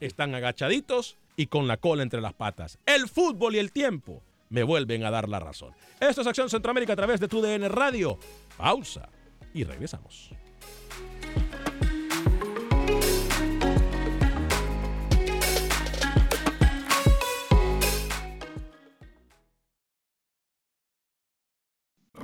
[0.00, 2.78] están agachaditos y con la cola entre las patas.
[2.86, 5.72] El fútbol y el tiempo me vuelven a dar la razón.
[5.98, 8.18] Esto es Acción Centroamérica a través de tu DN Radio.
[8.56, 9.08] Pausa
[9.54, 10.30] y regresamos.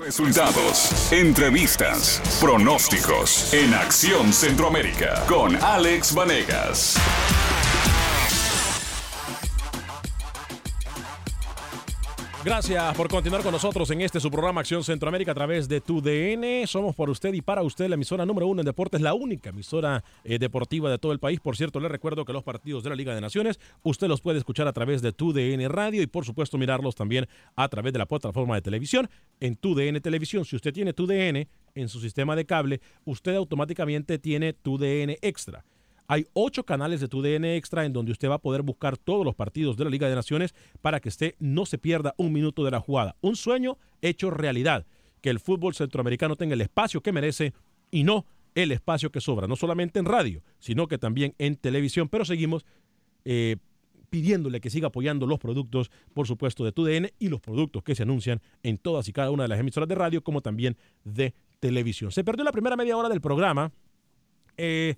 [0.08, 6.96] Resultados, entrevistas, pronósticos en Acción Centroamérica con Alex Vanegas.
[12.44, 16.00] Gracias por continuar con nosotros en este su programa Acción Centroamérica a través de tu
[16.00, 16.64] DN.
[16.68, 20.04] Somos por usted y para usted la emisora número uno en deportes, la única emisora
[20.22, 21.40] eh, deportiva de todo el país.
[21.40, 24.38] Por cierto, le recuerdo que los partidos de la Liga de Naciones usted los puede
[24.38, 27.98] escuchar a través de tu DN Radio y por supuesto mirarlos también a través de
[27.98, 30.44] la plataforma de televisión en tu DN Televisión.
[30.44, 35.18] Si usted tiene tu DN en su sistema de cable, usted automáticamente tiene tu DN
[35.22, 35.64] Extra.
[36.10, 39.26] Hay ocho canales de tu DN Extra en donde usted va a poder buscar todos
[39.26, 42.64] los partidos de la Liga de Naciones para que usted no se pierda un minuto
[42.64, 43.14] de la jugada.
[43.20, 44.86] Un sueño hecho realidad.
[45.20, 47.52] Que el fútbol centroamericano tenga el espacio que merece
[47.90, 49.46] y no el espacio que sobra.
[49.46, 52.08] No solamente en radio, sino que también en televisión.
[52.08, 52.64] Pero seguimos
[53.26, 53.56] eh,
[54.08, 58.04] pidiéndole que siga apoyando los productos, por supuesto, de TUDN y los productos que se
[58.04, 62.12] anuncian en todas y cada una de las emisoras de radio, como también de televisión.
[62.12, 63.72] Se perdió la primera media hora del programa.
[64.56, 64.96] Eh,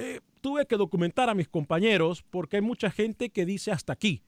[0.00, 4.22] eh, tuve que documentar a mis compañeros porque hay mucha gente que dice hasta aquí.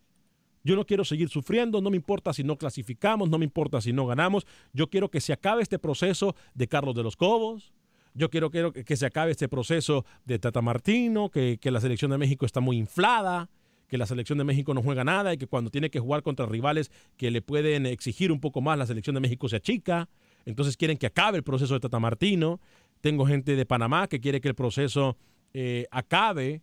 [0.64, 3.92] Yo no quiero seguir sufriendo, no me importa si no clasificamos, no me importa si
[3.92, 4.46] no ganamos.
[4.72, 7.72] Yo quiero que se acabe este proceso de Carlos de los Cobos.
[8.14, 12.18] Yo quiero, que se acabe este proceso de Tata Martino, que, que la selección de
[12.18, 13.48] México está muy inflada,
[13.88, 16.44] que la selección de México no juega nada y que cuando tiene que jugar contra
[16.44, 20.10] rivales que le pueden exigir un poco más, la selección de México se achica.
[20.44, 22.60] Entonces quieren que acabe el proceso de Tata Martino.
[23.00, 25.16] Tengo gente de Panamá que quiere que el proceso
[25.54, 26.62] eh, acabe.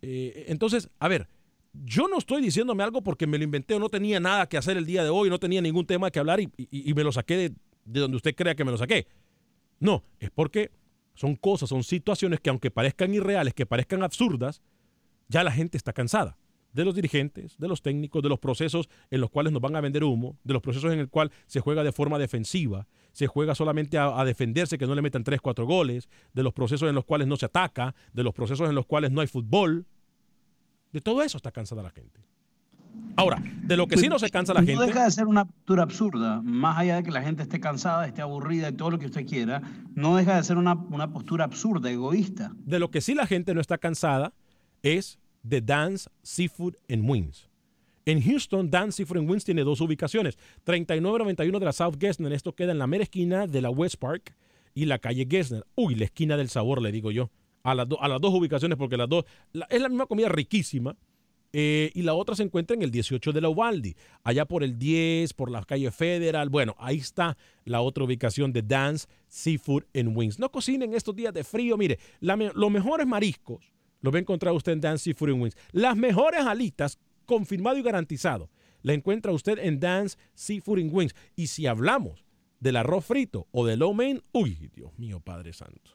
[0.00, 1.28] Eh, entonces, a ver,
[1.72, 4.76] yo no estoy diciéndome algo porque me lo inventé o no tenía nada que hacer
[4.76, 7.52] el día de hoy, no tenía ningún tema que hablar y, me lo saqué de,
[7.84, 9.06] de, donde usted crea que me lo saqué.
[9.80, 10.70] No, es porque
[11.14, 14.62] son cosas, son situaciones que aunque parezcan irreales, que parezcan absurdas,
[15.28, 16.36] ya la gente está cansada
[16.72, 19.80] de los dirigentes, de los técnicos, de los procesos en los cuales nos van a
[19.80, 23.54] vender humo, de los procesos en el cual se juega de forma defensiva, se juega
[23.54, 27.04] solamente a, defenderse, que no le metan tres, cuatro goles, de los procesos en los
[27.04, 29.86] cuales no se ataca, de los procesos en los cuales no hay fútbol.
[30.92, 32.20] De todo eso está cansada la gente.
[33.16, 34.74] Ahora, de lo que sí no se cansa la gente.
[34.74, 38.06] No deja de ser una postura absurda, más allá de que la gente esté cansada,
[38.06, 39.62] esté aburrida y todo lo que usted quiera,
[39.94, 42.52] no deja de ser una, una postura absurda, egoísta.
[42.64, 44.32] De lo que sí la gente no está cansada
[44.82, 47.48] es de Dance Seafood and Wings.
[48.04, 50.36] En Houston, Dance Seafood and Wings tiene dos ubicaciones.
[50.64, 52.32] 3991 de la South Gessner.
[52.32, 54.34] Esto queda en la mera esquina de la West Park
[54.74, 55.64] y la calle Gessner.
[55.76, 57.30] Uy, la esquina del sabor, le digo yo.
[57.62, 59.24] A, las a las dos ubicaciones, porque las dos.
[59.70, 60.96] es la misma comida riquísima.
[61.54, 64.78] Eh, y la otra se encuentra en el 18 de la Ubaldi, allá por el
[64.78, 66.48] 10, por la calle Federal.
[66.48, 70.38] Bueno, ahí está la otra ubicación de Dance Seafood and Wings.
[70.38, 71.76] No cocinen estos días de frío.
[71.76, 73.70] Mire, los mejores mariscos
[74.02, 75.56] lo va a encontrar usted en Dance Seafood Wings.
[75.70, 78.50] Las mejores alitas, confirmado y garantizado,
[78.82, 81.14] la encuentra usted en Dance Seafood and Wings.
[81.34, 82.24] Y si hablamos
[82.60, 85.92] del arroz frito o del lo mein, uy, Dios mío, Padre Santo.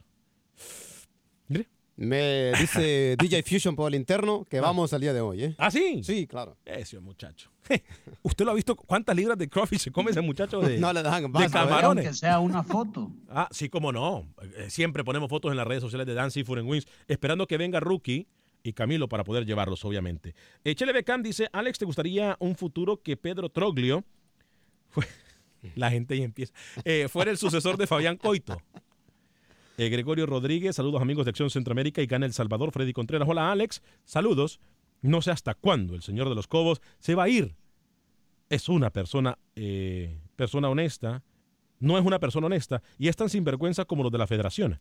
[1.46, 1.77] Mire.
[1.98, 4.60] Me dice DJ Fusion por el interno que ah.
[4.60, 5.42] vamos al día de hoy.
[5.42, 5.54] ¿eh?
[5.58, 6.00] ¿Ah, sí?
[6.04, 6.56] Sí, claro.
[6.64, 7.50] Ese muchacho.
[8.22, 8.76] ¿Usted lo ha visto?
[8.76, 12.06] ¿Cuántas libras de crawfish se come ese muchacho de, no le dan de camarones?
[12.06, 13.10] Que sea una foto.
[13.28, 14.32] Ah, sí, cómo no.
[14.56, 17.56] Eh, siempre ponemos fotos en las redes sociales de Dan Seafood and Wings, esperando que
[17.56, 18.28] venga Rookie
[18.62, 20.36] y Camilo para poder llevarlos, obviamente.
[20.62, 24.04] Echele Beckham dice, Alex, ¿te gustaría un futuro que Pedro Troglio,
[25.74, 28.62] la gente ahí empieza, eh, fuera el sucesor de Fabián Coito?
[29.80, 33.28] Eh, Gregorio Rodríguez, saludos amigos de Acción Centroamérica y Gana El Salvador, Freddy Contreras.
[33.28, 34.58] Hola Alex, saludos.
[35.02, 37.54] No sé hasta cuándo el señor de los Cobos se va a ir.
[38.48, 41.22] Es una persona, eh, persona honesta,
[41.78, 44.80] no es una persona honesta y es tan sinvergüenza como los de la federación.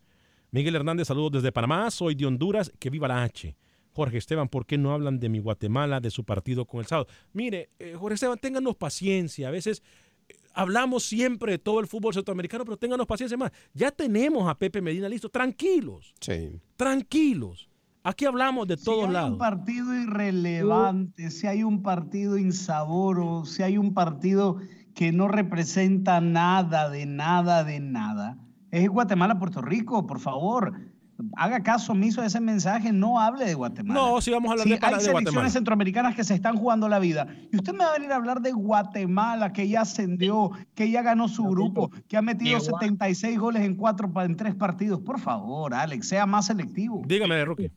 [0.49, 3.55] Miguel Hernández, saludos desde Panamá, soy de Honduras, que viva la H.
[3.91, 7.07] Jorge Esteban, ¿por qué no hablan de mi Guatemala, de su partido con el sábado?
[7.33, 9.47] Mire, eh, Jorge Esteban, ténganos paciencia.
[9.47, 9.83] A veces
[10.57, 13.51] hablamos siempre de todo el fútbol centroamericano, pero ténganos paciencia más.
[13.73, 15.29] Ya tenemos a Pepe Medina listo.
[15.29, 16.13] Tranquilos.
[16.19, 16.59] Sí.
[16.75, 17.69] Tranquilos.
[18.03, 19.31] Aquí hablamos de todos si hay lados.
[19.31, 24.57] un partido irrelevante, si hay un partido insaboro, si hay un partido
[24.95, 28.37] que no representa nada, de nada, de nada,
[28.71, 30.73] es Guatemala-Puerto Rico, por favor.
[31.35, 33.99] Haga caso omiso a ese mensaje, no hable de Guatemala.
[33.99, 35.49] No, sí vamos a hablar Sí, de, para- hay de selecciones Guatemala.
[35.49, 37.27] centroamericanas que se están jugando la vida.
[37.51, 41.01] Y usted me va a venir a hablar de Guatemala, que ya ascendió, que ya
[41.01, 42.81] ganó su grupo, que ha metido Igual.
[42.81, 44.99] 76 goles en cuatro en tres partidos.
[45.01, 47.01] Por favor, Alex, sea más selectivo.
[47.05, 47.71] Dígame, Rookie.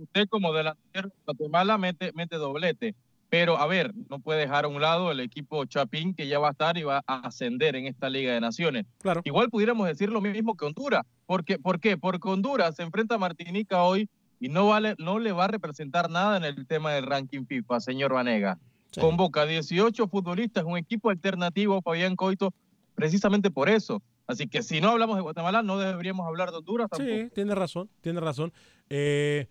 [0.00, 2.94] Usted como delantero de Guatemala mete, mete doblete.
[3.30, 6.48] Pero, a ver, no puede dejar a un lado el equipo Chapín que ya va
[6.48, 8.86] a estar y va a ascender en esta Liga de Naciones.
[9.02, 9.20] Claro.
[9.24, 11.04] Igual pudiéramos decir lo mismo que Honduras.
[11.26, 11.98] Porque, ¿Por qué?
[11.98, 14.08] Porque Honduras se enfrenta a Martinica hoy
[14.40, 17.80] y no, vale, no le va a representar nada en el tema del ranking FIFA,
[17.80, 18.58] señor Vanega.
[18.92, 19.00] Sí.
[19.00, 22.54] Convoca 18 futbolistas, un equipo alternativo, Fabián Coito,
[22.94, 24.02] precisamente por eso.
[24.26, 27.10] Así que si no hablamos de Guatemala, no deberíamos hablar de Honduras tampoco.
[27.10, 28.52] Sí, tiene razón, tiene razón.
[28.88, 29.48] Eh,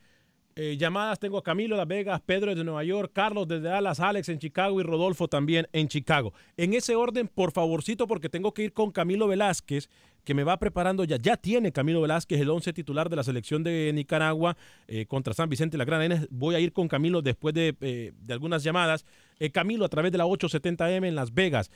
[0.59, 3.99] eh, llamadas tengo a Camilo de Las Vegas, Pedro desde Nueva York, Carlos desde Dallas,
[3.99, 6.33] Alex en Chicago y Rodolfo también en Chicago.
[6.57, 9.87] En ese orden, por favorcito, porque tengo que ir con Camilo Velázquez,
[10.23, 11.17] que me va preparando ya.
[11.17, 15.47] Ya tiene Camilo Velázquez el 11 titular de la selección de Nicaragua eh, contra San
[15.47, 16.25] Vicente y la Gran Arena.
[16.31, 19.05] Voy a ir con Camilo después de, eh, de algunas llamadas.
[19.53, 21.69] Camilo a través de la 870M en Las Vegas.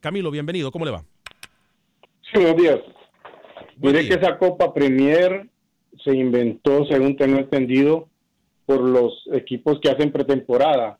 [0.00, 0.72] Camilo, bienvenido.
[0.72, 1.04] ¿Cómo le va?
[2.32, 2.80] Sí, buenos días.
[3.76, 4.18] Buen Diré día.
[4.18, 5.48] que esa Copa Premier
[6.02, 8.08] se inventó, según tengo entendido,
[8.66, 10.98] por los equipos que hacen pretemporada.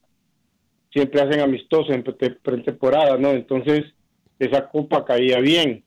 [0.92, 3.30] Siempre hacen amistosos en prete- pretemporada, ¿no?
[3.30, 3.84] Entonces,
[4.38, 5.82] esa Copa caía bien.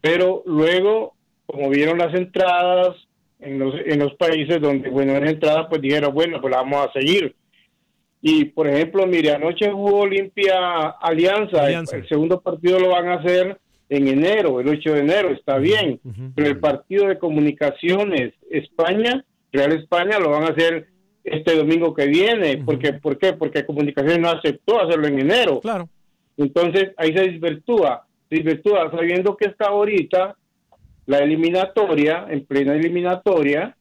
[0.00, 1.14] Pero luego,
[1.46, 2.96] como vieron las entradas
[3.38, 6.86] en los, en los países donde, bueno, en entrada, pues dijeron, bueno, pues la vamos
[6.88, 7.34] a seguir.
[8.22, 11.64] Y, por ejemplo, mire, anoche jugó Olimpia Alianza.
[11.64, 11.96] Alianza.
[11.96, 15.58] El, el segundo partido lo van a hacer en enero, el 8 de enero, está
[15.58, 16.00] bien.
[16.34, 20.88] Pero el partido de comunicaciones España, Real España, lo van a hacer
[21.24, 22.58] este domingo que viene.
[22.58, 23.32] porque, ¿Por qué?
[23.32, 25.60] Porque comunicaciones no aceptó hacerlo en enero.
[25.60, 25.88] Claro.
[26.36, 30.36] Entonces ahí se desvirtúa, desvirtúa sabiendo que está ahorita
[31.06, 33.76] la eliminatoria, en plena eliminatoria,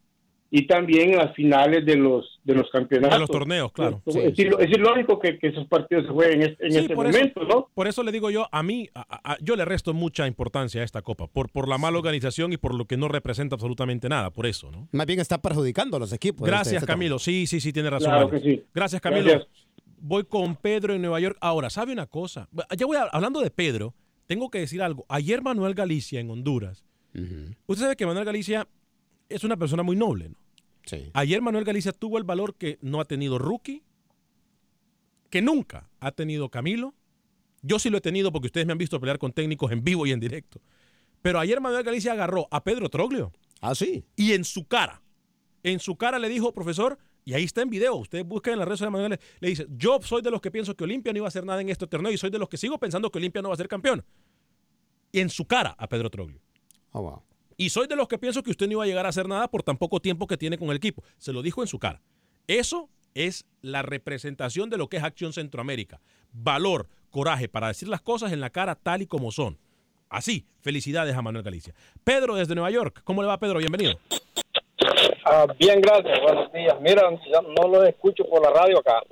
[0.52, 3.16] y también las finales de los de los campeonatos.
[3.16, 4.02] De los torneos, claro.
[4.08, 6.96] Es, Sí, es ilógico que, que esos partidos se jueguen en, este- en Sí, este
[6.96, 7.70] por eso- momento, ¿no?
[7.76, 10.84] Por eso le digo yo, a mí, a- a- yo le resto mucha importancia a
[10.84, 14.32] esta copa, por, por la mala organización y por lo que no representa absolutamente nada,
[14.32, 14.88] por eso, ¿no?
[14.92, 16.48] Más bien está perjudicando a los equipos.
[16.48, 17.20] Gracias, este- este Camilo.
[17.20, 18.10] Sí, sí, sí, tiene razón.
[18.10, 18.44] Claro Alex.
[18.44, 18.64] que sí.
[18.74, 19.30] Gracias, Camilo.
[19.30, 19.48] Gracias.
[20.02, 21.38] Voy con Pedro en Nueva York.
[21.42, 22.50] Ahora, ¿sabe una cosa?
[22.76, 23.94] Ya voy a- hablando de Pedro,
[24.26, 25.06] tengo que decir algo.
[25.10, 26.84] Ayer Manuel Galicia en Honduras,
[27.68, 28.68] usted sabe que Manuel Galicia
[29.30, 30.36] es una persona muy noble, ¿no?
[30.86, 31.10] Sí.
[31.14, 33.84] Ayer Manuel Galicia tuvo el valor que no ha tenido Rookie,
[35.30, 36.96] que nunca ha tenido Camilo.
[37.62, 40.06] Yo sí lo he tenido porque ustedes me han visto pelear con técnicos en vivo
[40.08, 40.62] y en directo.
[41.22, 44.04] Pero ayer Manuel Galicia agarró a Pedro Troglio Ah, sí.
[44.16, 45.02] y en su cara,
[45.64, 48.68] en su cara le dijo, profesor, y ahí está en video, ustedes busquen en las
[48.68, 51.18] redes sociales de Manuel, le dice, yo soy de los que pienso que Olimpia no
[51.18, 53.18] iba a hacer nada en este torneo y soy de los que sigo pensando que
[53.20, 54.04] Olimpia no va a ser campeón.
[55.12, 56.40] Y en su cara a Pedro Troglio.
[56.92, 57.22] Oh, wow.
[57.60, 59.50] Y soy de los que pienso que usted no iba a llegar a hacer nada
[59.50, 61.04] por tan poco tiempo que tiene con el equipo.
[61.18, 62.02] Se lo dijo en su cara.
[62.48, 66.00] Eso es la representación de lo que es Acción Centroamérica.
[66.32, 69.60] Valor, coraje para decir las cosas en la cara tal y como son.
[70.08, 71.76] Así, felicidades a Manuel Galicia.
[72.06, 73.02] Pedro desde Nueva York.
[73.04, 73.60] ¿Cómo le va, Pedro?
[73.60, 74.00] Bienvenido.
[75.26, 76.18] Ah, bien, gracias.
[76.22, 76.78] Buenos días.
[76.80, 79.04] Mira, no lo escucho por la radio acá.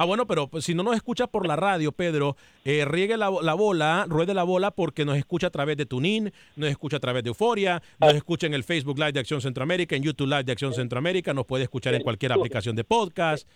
[0.00, 2.34] Ah, bueno, pero pues, si no nos escucha por la radio, Pedro,
[2.64, 6.32] eh, riegue la, la bola, ruede la bola porque nos escucha a través de Tunin,
[6.56, 9.94] nos escucha a través de Euforia, nos escucha en el Facebook Live de Acción Centroamérica,
[9.96, 13.46] en YouTube Live de Acción Centroamérica, nos puede escuchar en cualquier aplicación de podcast.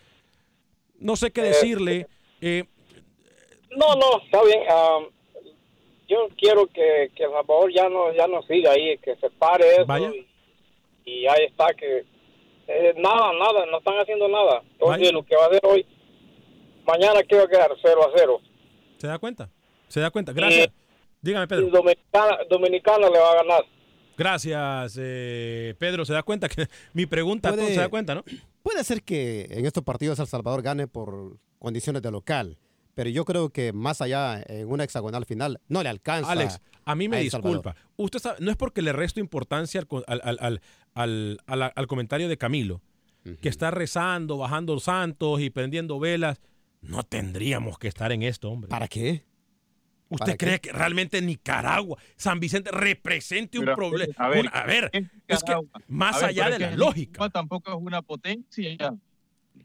[0.99, 2.09] No sé qué decirle.
[2.43, 2.65] eh,
[3.75, 4.61] No, no, está bien.
[4.69, 4.99] Ah,
[6.09, 9.65] yo quiero que, que El Salvador ya no, ya no siga ahí, que se pare
[9.77, 9.87] eso.
[9.87, 10.13] Vaya.
[11.07, 12.05] Y, y ahí está, que
[12.69, 14.63] eh, nada, nada, no están haciendo nada.
[14.73, 15.13] Entonces, Vaya.
[15.13, 15.87] lo que va a hacer hoy,
[16.87, 18.41] mañana que va a quedar 0 a 0.
[18.99, 19.51] ¿Se da cuenta?
[19.89, 20.33] ¿Se da cuenta?
[20.33, 20.69] Gracias.
[21.21, 21.69] Dígame, Y Pedro.
[21.71, 23.65] Dominicana, Dominicana le va a ganar.
[24.17, 26.05] Gracias, eh, Pedro.
[26.05, 28.23] ¿Se da cuenta que mi pregunta Puede- todo se da cuenta, no?
[28.63, 32.57] Puede ser que en estos partidos El Salvador gane por condiciones de local,
[32.95, 36.31] pero yo creo que más allá en una hexagonal final no le alcanza.
[36.31, 37.75] Alex, a mí me a disculpa.
[37.97, 40.61] Usted sabe, no es porque le resto importancia al, al,
[40.95, 42.81] al- al comentario de Camilo,
[43.41, 46.41] que está rezando, bajando santos y prendiendo velas.
[46.85, 48.69] No tendríamos que estar en esto, hombre.
[48.69, 49.25] ¿Para qué?
[50.09, 54.15] ¿Usted cree que realmente Nicaragua, San Vicente, represente un problema?
[54.17, 54.91] A ver, a ver
[55.27, 55.55] es que
[55.89, 57.13] más ver, allá de la lógica.
[57.13, 58.95] Nicaragua tampoco es una potencia.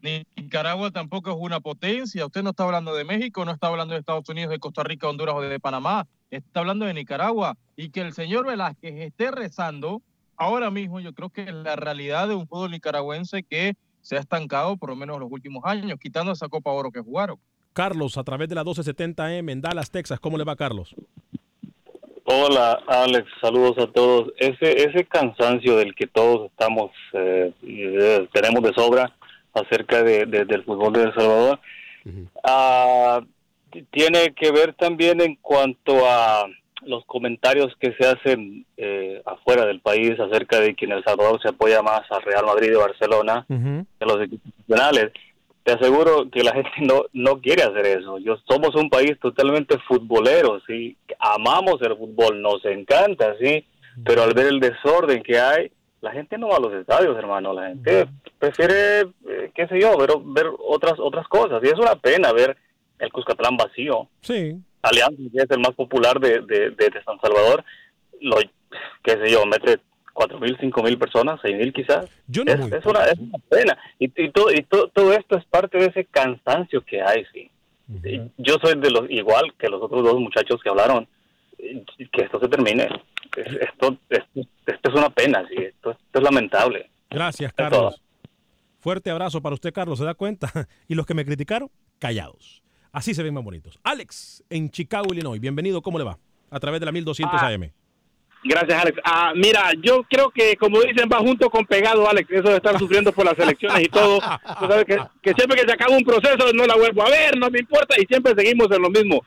[0.01, 2.25] Ni Nicaragua tampoco es una potencia.
[2.25, 5.09] Usted no está hablando de México, no está hablando de Estados Unidos, de Costa Rica,
[5.09, 6.07] Honduras o de Panamá.
[6.31, 7.57] Está hablando de Nicaragua.
[7.75, 10.01] Y que el señor Velázquez esté rezando
[10.39, 14.19] ahora mismo, yo creo que es la realidad de un fútbol nicaragüense que se ha
[14.19, 17.37] estancado por lo menos los últimos años, quitando esa Copa Oro que jugaron.
[17.73, 20.95] Carlos, a través de la 1270M en Dallas, Texas, ¿cómo le va, Carlos?
[22.31, 24.31] Hola Alex, saludos a todos.
[24.37, 29.15] Ese ese cansancio del que todos estamos eh, eh, tenemos de sobra
[29.53, 31.59] acerca de, de- del fútbol de El Salvador
[33.71, 36.45] t- tiene que ver también en cuanto a
[36.81, 41.41] los comentarios que se hacen eh, afuera del país acerca de que en El Salvador
[41.41, 45.11] se apoya más al Real Madrid o Barcelona que a los equipos nacionales.
[45.63, 48.17] Te aseguro que la gente no, no quiere hacer eso.
[48.19, 50.97] Yo, somos un país totalmente futbolero, ¿sí?
[51.19, 53.65] Amamos el fútbol, nos encanta, ¿sí?
[54.05, 55.71] Pero al ver el desorden que hay,
[56.01, 57.53] la gente no va a los estadios, hermano.
[57.53, 58.07] La gente
[58.37, 61.61] prefiere, eh, qué sé yo, ver, ver otras otras cosas.
[61.61, 62.55] Y es una pena ver
[62.99, 64.07] el Cuscatlán vacío.
[64.21, 64.57] Sí.
[64.81, 67.63] Alianza, que es el más popular de, de, de- de San Salvador,
[68.21, 68.37] lo,
[69.03, 69.79] qué sé yo, mete
[70.13, 72.09] cuatro mil, cinco mil personas, seis mil quizás.
[72.27, 73.77] Yo no es, una, es una pena.
[73.99, 77.49] Y, y, todo, y todo, todo esto es parte de ese cansancio que hay, sí.
[78.37, 81.07] Yo soy de los, igual que los otros dos muchachos que hablaron,
[81.57, 82.83] que esto se termine.
[83.35, 85.55] Es- Esto, esto, esto es una pena, sí.
[85.57, 86.89] Esto, esto es lamentable.
[87.09, 87.51] Gracias.
[87.53, 88.01] Carlos.
[88.79, 89.99] Fuerte abrazo para usted, Carlos.
[89.99, 90.51] ¿Se da cuenta?
[90.87, 91.69] Y los que me criticaron,
[91.99, 92.61] callados.
[92.91, 93.79] Así se ven más bonitos.
[93.83, 95.39] Alex, en Chicago, Illinois.
[95.39, 95.81] Bienvenido.
[95.81, 96.17] ¿Cómo le va?
[96.49, 97.47] A través de la 1200 Ah.
[97.47, 97.71] AM.
[98.43, 98.97] Gracias, Alex.
[99.03, 102.31] Ah, mira, yo creo que, como dicen, va junto con pegado, Alex.
[102.31, 104.19] Eso de estar sufriendo por las elecciones y todo.
[104.19, 107.37] Tú sabes que, que siempre que se acaba un proceso no la vuelvo a ver,
[107.37, 109.21] no me importa, y siempre seguimos en lo mismo.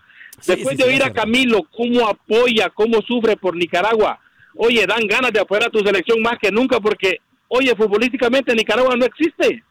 [0.47, 4.19] Después sí, de oír a Camilo cómo apoya, cómo sufre por Nicaragua,
[4.57, 8.97] oye, dan ganas de apoyar a tu selección más que nunca porque, oye, futbolísticamente Nicaragua
[8.97, 9.63] no existe.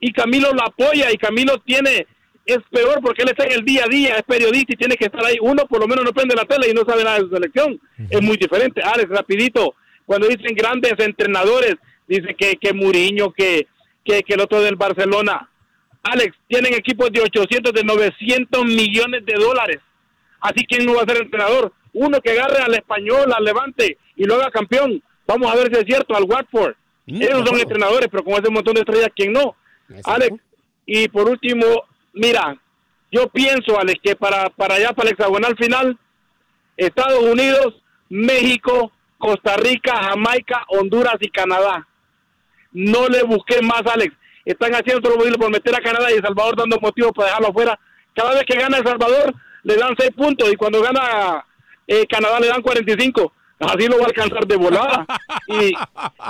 [0.00, 2.04] Y Camilo lo apoya y Camilo tiene,
[2.48, 5.04] es peor porque él está en el día a día, es periodista y tiene que
[5.04, 5.36] estar ahí.
[5.42, 7.78] Uno por lo menos no prende la tele y no sabe nada de su selección.
[8.08, 8.80] Es muy diferente.
[8.82, 9.74] Alex, rapidito,
[10.06, 11.74] cuando dicen grandes entrenadores,
[12.06, 13.66] dice que, que Muriño, que,
[14.02, 15.50] que, que el otro del Barcelona.
[16.02, 19.80] Alex, tienen equipos de 800, de 900 millones de dólares.
[20.40, 21.74] Así quién no va a ser entrenador.
[21.92, 25.02] Uno que agarre al español, al levante y lo haga campeón.
[25.26, 26.74] Vamos a ver si es cierto, al Watford.
[27.06, 29.54] Ellos son entrenadores, pero con ese montón de estrellas, ¿quién no?
[30.04, 30.34] Alex,
[30.86, 32.56] y por último, mira,
[33.10, 35.98] yo pienso, Alex, que para, para allá, para el hexagonal final,
[36.76, 41.86] Estados Unidos, México, Costa Rica, Jamaica, Honduras y Canadá.
[42.72, 44.14] No le busqué más, Alex.
[44.44, 47.28] Están haciendo todo lo posible por meter a Canadá y El Salvador dando motivos para
[47.28, 47.78] dejarlo afuera.
[48.14, 51.44] Cada vez que gana El Salvador, le dan 6 puntos y cuando gana
[51.86, 53.32] eh, Canadá le dan 45.
[53.60, 55.06] Así lo va a alcanzar de volada.
[55.50, 55.72] Y,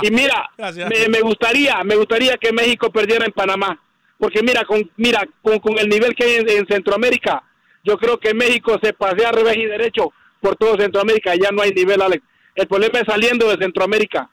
[0.07, 3.77] y mira, me, me gustaría, me gustaría que México perdiera en Panamá.
[4.19, 7.43] Porque mira, con, mira, con, con el nivel que hay en, en Centroamérica,
[7.85, 11.35] yo creo que México se pasea revés y derecho por todo Centroamérica.
[11.35, 12.23] Ya no hay nivel, Alex.
[12.55, 14.29] El problema es saliendo de Centroamérica.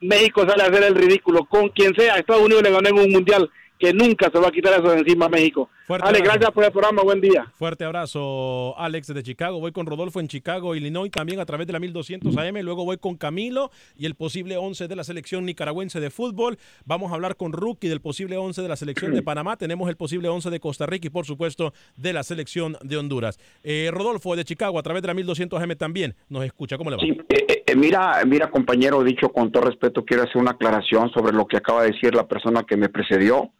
[0.00, 1.44] México sale a hacer el ridículo.
[1.44, 4.50] Con quien sea, Estados Unidos le ganó en un mundial que nunca se va a
[4.50, 5.68] quitar eso de encima a México.
[5.86, 6.32] Fuerte Alex, abrazo.
[6.32, 7.02] gracias por el programa.
[7.02, 7.46] Buen día.
[7.54, 9.60] Fuerte abrazo, Alex, desde Chicago.
[9.60, 12.56] Voy con Rodolfo en Chicago, Illinois, también a través de la 1200 AM.
[12.62, 16.58] Luego voy con Camilo y el posible 11 de la selección nicaragüense de fútbol.
[16.84, 19.56] Vamos a hablar con Rookie del posible 11 de la selección de Panamá.
[19.56, 23.38] Tenemos el posible 11 de Costa Rica y, por supuesto, de la selección de Honduras.
[23.62, 26.76] Eh, Rodolfo de Chicago, a través de la 1200 AM también nos escucha.
[26.78, 27.02] ¿Cómo le va?
[27.02, 31.46] Eh, eh, mira, mira, compañero, dicho con todo respeto, quiero hacer una aclaración sobre lo
[31.46, 33.52] que acaba de decir la persona que me precedió.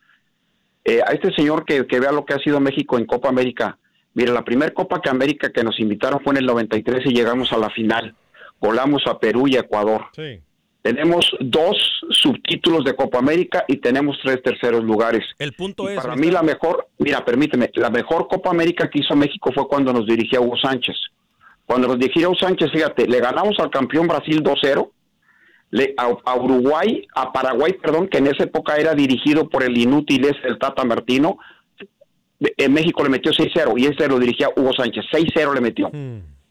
[0.88, 3.76] Eh, a este señor que, que vea lo que ha sido México en Copa América.
[4.14, 7.52] Mira, la primera Copa que América que nos invitaron fue en el 93 y llegamos
[7.52, 8.14] a la final.
[8.60, 10.06] Volamos a Perú y a Ecuador.
[10.14, 10.40] Sí.
[10.82, 11.76] Tenemos dos
[12.10, 15.24] subtítulos de Copa América y tenemos tres terceros lugares.
[15.40, 16.00] El punto Y es.
[16.00, 19.92] para mí la mejor, mira, permíteme, la mejor Copa América que hizo México fue cuando
[19.92, 20.94] nos dirigía Hugo Sánchez.
[21.64, 24.88] Cuando nos dirigía Hugo Sánchez, fíjate, le ganamos al campeón Brasil 2-0,
[25.70, 29.76] le- a, a Uruguay, a Paraguay, perdón, que en esa época era dirigido por el
[29.76, 31.38] inútil ese, el Tata Martino,
[32.38, 35.90] en México le metió 6-0 y ese lo dirigía Hugo Sánchez, 6-0 le metió.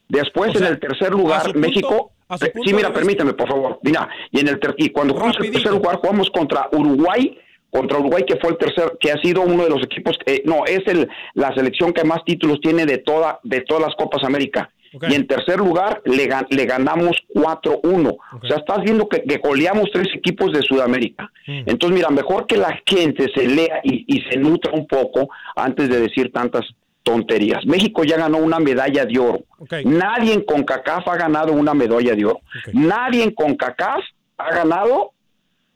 [0.08, 2.12] Después, en el tercer lugar, punto- México.
[2.48, 3.80] eh, sí, mira, de vista- permíteme, por favor.
[3.84, 7.38] Mira, y en el ter- y cuando jugamos el tercer lugar, jugamos contra Uruguay,
[7.70, 10.66] contra Uruguay, que fue el tercer, que ha sido uno de los equipos, eh, no,
[10.66, 14.72] es el la selección que más títulos tiene de toda, de todas las Copas América.
[15.12, 18.18] Y en tercer lugar, le, gan- le ganamos 4-1.
[18.44, 21.32] O sea, estás viendo que, que goleamos tres equipos de Sudamérica.
[21.66, 25.90] Entonces, mira, mejor que la gente se lea y, y se nutra un poco antes
[25.90, 26.64] de decir tantas
[27.04, 27.66] tonterías.
[27.66, 29.40] México ya ganó una medalla de oro.
[29.86, 32.40] Nadie en CONCACAF ha ganado una medalla de oro.
[32.74, 34.02] Nadie en CONCACAF
[34.38, 35.12] ha ganado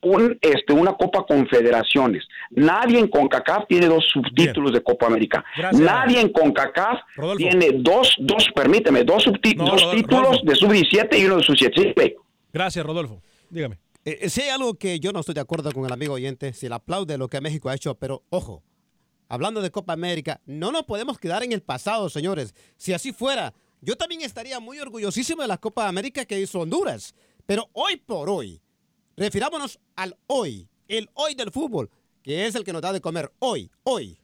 [0.02, 2.24] un, este, una Copa Confederaciones.
[2.52, 5.44] Nadie en CONCACAF tiene dos subtítulos de Copa América.
[5.74, 7.00] Nadie en CONCACAF
[7.38, 12.16] tiene dos, dos, permíteme, dos, dos títulos de sub-17 y uno de sub-17.
[12.52, 13.22] Gracias, Rodolfo.
[13.50, 13.78] Dígame.
[14.06, 16.54] Eh, eh, si hay algo que yo no estoy de acuerdo con el amigo oyente,
[16.54, 18.64] si le aplaude lo que México ha hecho, pero ojo,
[19.28, 22.56] hablando de Copa América, no nos podemos quedar en el pasado, señores.
[22.78, 27.14] Si así fuera, yo también estaría muy orgullosísimo de la Copa América que hizo Honduras.
[27.46, 28.62] Pero hoy por hoy,
[29.20, 31.90] refirámonos al hoy, el hoy del fútbol,
[32.24, 34.18] que es el que nos da de comer hoy, hoy.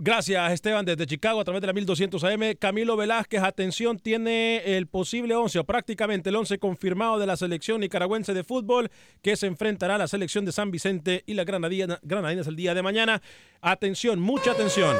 [0.00, 2.54] Gracias, Esteban, desde Chicago a través de la 1200 AM.
[2.56, 7.80] Camilo Velázquez, atención, tiene el posible 11 o prácticamente el 11 confirmado de la selección
[7.80, 11.98] nicaragüense de fútbol que se enfrentará a la selección de San Vicente y la Granadina,
[12.02, 13.20] Granadinas el día de mañana.
[13.60, 14.96] Atención, mucha atención.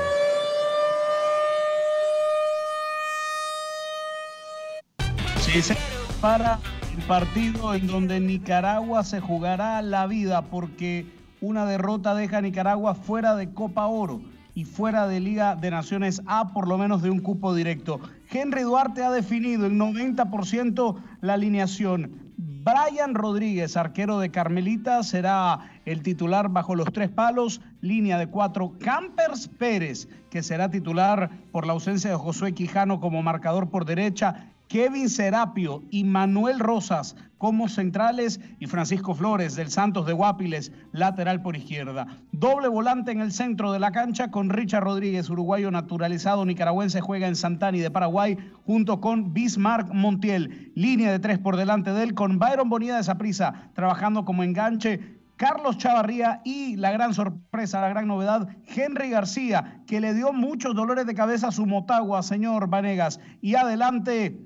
[5.38, 5.72] Sí,
[6.20, 6.58] para
[7.00, 11.06] partido en donde Nicaragua se jugará la vida porque
[11.40, 14.20] una derrota deja a Nicaragua fuera de Copa Oro
[14.54, 18.00] y fuera de Liga de Naciones A, por lo menos de un cupo directo.
[18.30, 22.28] Henry Duarte ha definido el 90% la alineación.
[22.36, 28.72] Brian Rodríguez, arquero de Carmelita, será el titular bajo los tres palos, línea de cuatro.
[28.78, 34.52] Campers Pérez, que será titular por la ausencia de Josué Quijano como marcador por derecha.
[34.68, 41.40] Kevin Serapio y Manuel Rosas como centrales y Francisco Flores del Santos de Guapiles, lateral
[41.40, 42.06] por izquierda.
[42.32, 47.28] Doble volante en el centro de la cancha con Richard Rodríguez, uruguayo naturalizado nicaragüense, juega
[47.28, 50.72] en Santani de Paraguay junto con Bismarck Montiel.
[50.74, 55.18] Línea de tres por delante de él con Byron Bonilla de Saprisa trabajando como enganche
[55.38, 60.74] Carlos Chavarría y la gran sorpresa, la gran novedad, Henry García, que le dio muchos
[60.74, 63.20] dolores de cabeza a su Motagua, señor Vanegas.
[63.40, 64.36] Y adelante,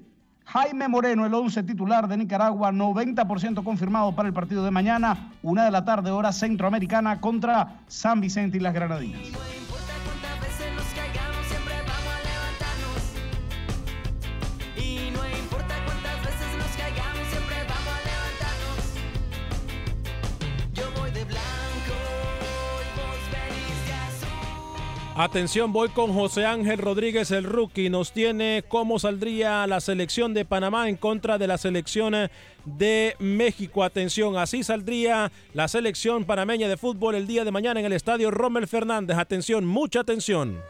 [0.52, 5.64] Jaime Moreno, el 11 titular de Nicaragua, 90% confirmado para el partido de mañana, una
[5.64, 9.22] de la tarde, hora centroamericana, contra San Vicente y las Granadinas.
[25.14, 27.90] Atención, voy con José Ángel Rodríguez, el rookie.
[27.90, 32.14] Nos tiene cómo saldría la selección de Panamá en contra de la selección
[32.64, 33.84] de México.
[33.84, 38.30] Atención, así saldría la selección panameña de fútbol el día de mañana en el estadio
[38.30, 39.18] Rommel Fernández.
[39.18, 40.62] Atención, mucha atención.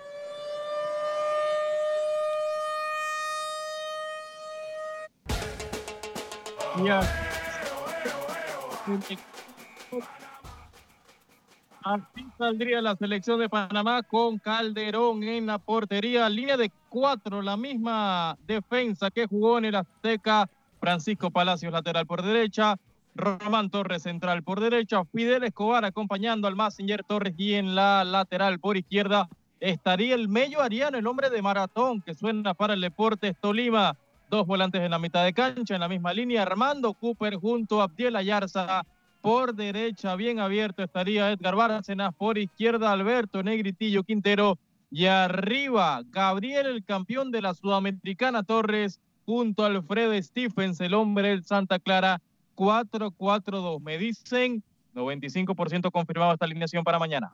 [11.85, 16.28] Así saldría la selección de Panamá con Calderón en la portería.
[16.28, 20.49] Línea de cuatro, la misma defensa que jugó en el Azteca.
[20.80, 22.76] Francisco Palacios lateral por derecha.
[23.14, 25.05] Román Torres central por derecha.
[25.05, 29.28] Fidel Escobar acompañando al Massinger Torres y en la lateral por izquierda
[29.61, 33.97] estaría el Mello Ariano, el hombre de maratón que suena para el Deportes Tolima.
[34.30, 36.43] Dos volantes en la mitad de cancha, en la misma línea.
[36.43, 38.83] Armando Cooper junto a Abdiel Ayarza
[39.22, 42.12] por derecha, bien abierto estaría Edgar Bárcenas.
[42.14, 44.58] Por izquierda, Alberto Negritillo Quintero.
[44.90, 51.28] Y arriba, Gabriel, el campeón de la Sudamericana Torres, junto a Alfredo Stephens, el hombre
[51.28, 52.20] del Santa Clara,
[52.56, 53.80] 4-4-2.
[53.80, 54.62] Me dicen
[54.94, 57.32] 95% confirmado esta alineación para mañana.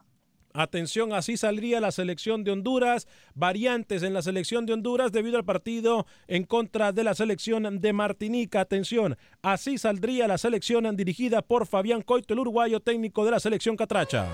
[0.54, 3.06] Atención, así saldría la selección de Honduras.
[3.34, 7.92] Variantes en la selección de Honduras debido al partido en contra de la selección de
[7.92, 8.60] Martinica.
[8.60, 13.76] Atención, así saldría la selección dirigida por Fabián Coito, el uruguayo técnico de la selección
[13.76, 14.28] Catracha.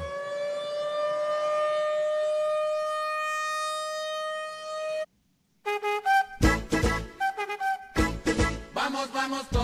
[8.73, 9.64] Vamos, vamos todos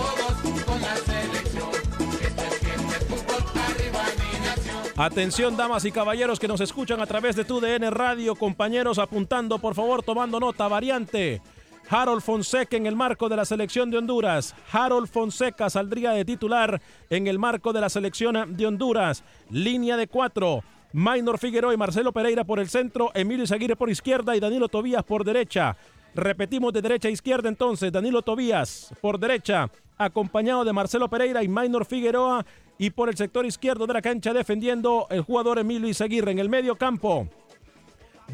[5.01, 9.59] Atención, damas y caballeros que nos escuchan a través de tu DN Radio, compañeros, apuntando,
[9.59, 11.41] por favor, tomando nota, variante.
[11.89, 14.55] Harold Fonseca en el marco de la selección de Honduras.
[14.71, 19.25] Harold Fonseca saldría de titular en el marco de la selección de Honduras.
[19.49, 20.63] Línea de cuatro.
[20.93, 25.05] Maynor Figueroa y Marcelo Pereira por el centro, Emilio Izaguirre por izquierda y Danilo Tobías
[25.05, 25.79] por derecha.
[26.15, 29.71] Repetimos de derecha a izquierda entonces, Danilo Tobías por derecha,
[30.01, 32.47] acompañado de Marcelo Pereira y Maynor Figueroa
[32.79, 36.49] y por el sector izquierdo de la cancha defendiendo el jugador Emilio Izaguirre en el
[36.49, 37.29] medio campo.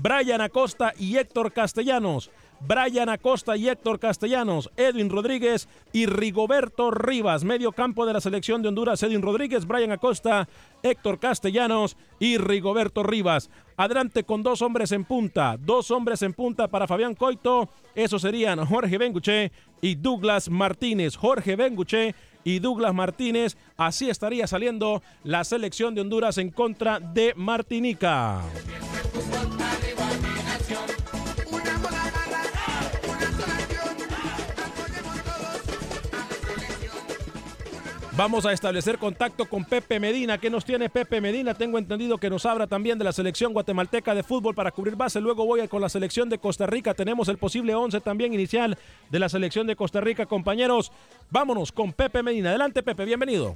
[0.01, 2.31] Brian Acosta y Héctor Castellanos.
[2.61, 7.45] Brian Acosta y Héctor Castellanos, Edwin Rodríguez y Rigoberto Rivas.
[7.45, 10.49] Medio campo de la selección de Honduras, Edwin Rodríguez, Brian Acosta,
[10.83, 13.51] Héctor Castellanos y Rigoberto Rivas.
[13.77, 17.69] Adelante con dos hombres en punta, dos hombres en punta para Fabián Coito.
[17.95, 21.17] Esos serían Jorge Benguche y Douglas Martínez.
[21.17, 23.57] Jorge Benguche y Douglas Martínez.
[23.77, 28.43] Así estaría saliendo la selección de Honduras en contra de Martinica.
[38.17, 40.39] Vamos a establecer contacto con Pepe Medina.
[40.39, 41.53] ¿Qué nos tiene Pepe Medina?
[41.53, 45.21] Tengo entendido que nos habla también de la selección guatemalteca de fútbol para cubrir base.
[45.21, 46.95] Luego voy a con la selección de Costa Rica.
[46.95, 48.79] Tenemos el posible 11 también inicial
[49.11, 50.93] de la selección de Costa Rica, compañeros.
[51.31, 52.49] Vámonos con Pepe Medina.
[52.49, 53.55] Adelante, Pepe, bienvenido.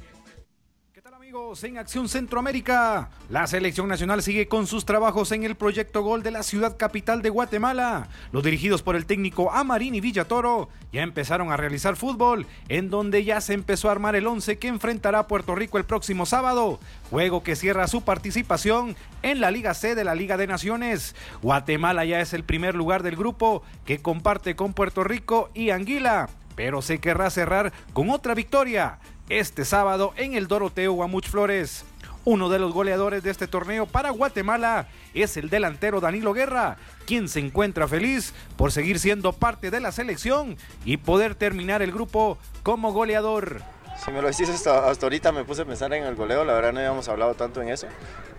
[1.07, 6.23] Amigos, en Acción Centroamérica, la selección nacional sigue con sus trabajos en el proyecto Gol
[6.23, 8.09] de la ciudad capital de Guatemala.
[8.33, 13.41] Los dirigidos por el técnico Amarini Villatoro ya empezaron a realizar fútbol, en donde ya
[13.41, 17.43] se empezó a armar el 11 que enfrentará a Puerto Rico el próximo sábado, juego
[17.43, 21.17] que cierra su participación en la Liga C de la Liga de Naciones.
[21.41, 26.29] Guatemala ya es el primer lugar del grupo que comparte con Puerto Rico y Anguila,
[26.57, 28.99] pero se querrá cerrar con otra victoria
[29.31, 31.85] este sábado en el Doroteo Guamuch Flores.
[32.25, 36.77] Uno de los goleadores de este torneo para Guatemala es el delantero Danilo Guerra,
[37.07, 41.93] quien se encuentra feliz por seguir siendo parte de la selección y poder terminar el
[41.93, 43.63] grupo como goleador.
[44.05, 46.73] Si me lo decís hasta, ahorita me puse a pensar en el goleo, la verdad
[46.73, 47.87] no habíamos hablado tanto en eso,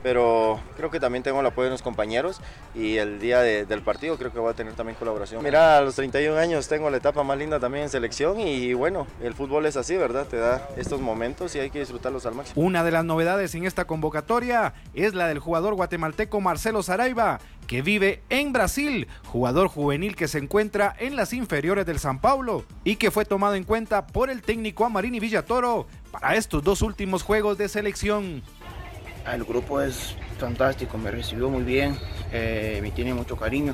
[0.02, 2.42] pero creo que también tengo el apoyo de los compañeros
[2.74, 5.44] y el día de- del partido creo que voy a tener también colaboración.
[5.44, 9.06] Mira, a los 31 años tengo la etapa más linda también en selección y bueno,
[9.22, 10.26] el fútbol es así, ¿verdad?
[10.26, 12.60] Te da estos momentos y hay que disfrutarlos al máximo.
[12.66, 17.40] Una de las novedades en esta convocatoria es la del jugador guatemalteco Marcelo Saraiva,
[17.72, 22.66] que vive en Brasil, jugador juvenil que se encuentra en las inferiores del San Paulo
[22.84, 27.24] y que fue tomado en cuenta por el técnico Amarini Villatoro para estos dos últimos
[27.24, 28.44] juegos de selección.
[29.26, 31.98] El grupo es fantástico, me recibió muy bien,
[32.34, 33.74] eh, me tiene mucho cariño.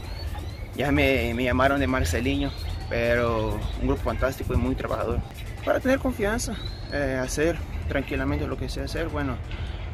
[0.75, 2.51] Ya me, me llamaron de Marcelinho,
[2.91, 5.21] pero un grupo fantástico y muy trabajador.
[5.65, 6.55] Para tener confianza,
[6.93, 9.37] eh, hacer tranquilamente lo que sé hacer, bueno,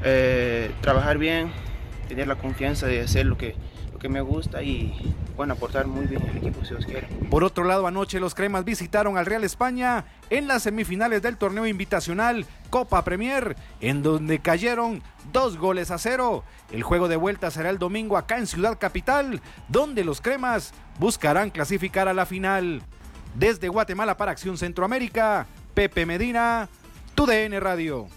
[0.03, 1.53] eh, trabajar bien,
[2.09, 3.55] tener la confianza de hacer lo que,
[4.03, 7.07] que me gusta y bueno, aportar muy bien al equipo si Dios quiere.
[7.31, 11.65] Por otro lado, anoche los cremas visitaron al Real España en las semifinales del torneo
[11.65, 15.01] invitacional Copa Premier, en donde cayeron
[15.31, 16.43] dos goles a cero.
[16.69, 21.49] El juego de vuelta será el domingo acá en Ciudad Capital, donde los cremas buscarán
[21.49, 22.81] clasificar a la final.
[23.35, 26.67] Desde Guatemala para Acción Centroamérica, Pepe Medina,
[27.15, 28.07] TUDN Radio.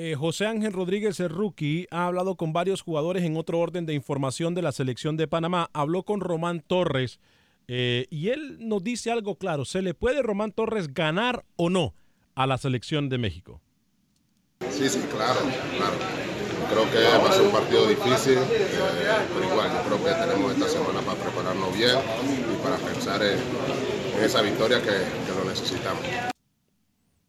[0.00, 3.94] Eh, José Ángel Rodríguez, el rookie, ha hablado con varios jugadores en otro orden de
[3.94, 5.70] información de la selección de Panamá.
[5.72, 7.18] Habló con Román Torres
[7.66, 9.64] eh, y él nos dice algo claro.
[9.64, 11.96] ¿Se le puede Román Torres ganar o no
[12.36, 13.60] a la selección de México?
[14.70, 15.40] Sí, sí, claro,
[15.76, 15.96] claro.
[16.70, 20.68] Creo que va a ser un partido difícil, eh, pero igual creo que tenemos esta
[20.68, 21.96] semana para prepararnos bien
[22.52, 23.36] y para pensar en,
[24.16, 26.37] en esa victoria que, que lo necesitamos.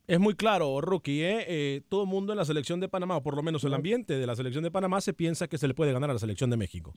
[0.10, 1.22] Es muy claro, rookie.
[1.22, 1.46] ¿eh?
[1.48, 4.18] Eh, todo el mundo en la selección de Panamá, o por lo menos el ambiente
[4.18, 6.50] de la selección de Panamá, se piensa que se le puede ganar a la selección
[6.50, 6.96] de México.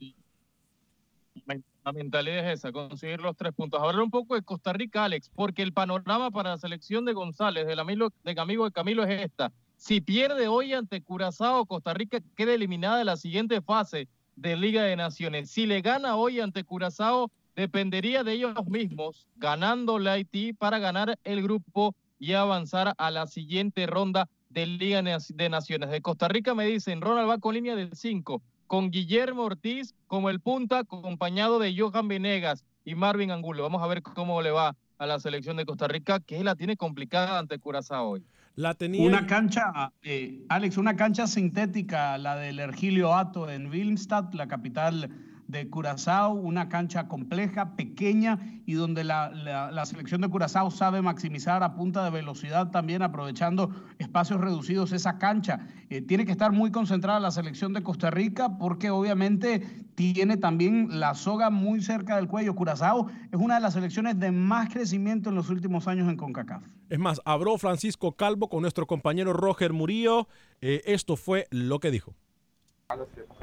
[1.84, 3.82] La mentalidad es esa, conseguir los tres puntos.
[3.82, 7.66] Hablar un poco de Costa Rica, Alex, porque el panorama para la selección de González,
[7.66, 9.52] del amigo de Camilo, de Camilo es esta.
[9.76, 14.84] Si pierde hoy ante Curazao, Costa Rica queda eliminada de la siguiente fase de Liga
[14.84, 15.50] de Naciones.
[15.50, 21.18] Si le gana hoy ante Curazao, dependería de ellos mismos, ganando la Haití para ganar
[21.24, 25.90] el grupo y avanzar a la siguiente ronda de Liga de Naciones.
[25.90, 30.30] De Costa Rica me dicen, Ronald va con línea del 5, con Guillermo Ortiz como
[30.30, 33.64] el punta, acompañado de Johan Venegas y Marvin Angulo.
[33.64, 36.76] Vamos a ver cómo le va a la selección de Costa Rica, que la tiene
[36.76, 38.24] complicada ante Curazao hoy.
[38.54, 44.32] La tenía Una cancha, eh, Alex, una cancha sintética, la del Ergilio Ato en Wilmstad,
[44.34, 45.10] la capital
[45.52, 51.02] de Curazao, una cancha compleja, pequeña y donde la, la- la selección de Curazao sabe
[51.02, 55.68] maximizar a punta de velocidad también aprovechando espacios reducidos esa cancha.
[55.90, 59.60] Eh, tiene que estar muy concentrada la selección de Costa Rica porque obviamente
[59.94, 62.54] tiene también la soga muy cerca del cuello.
[62.54, 66.64] Curazao es una de las selecciones de más crecimiento en los últimos años en CONCACAF.
[66.88, 70.28] Es más, habló Francisco Calvo con nuestro compañero Roger Murillo.
[70.62, 72.14] Eh, esto fue lo que dijo.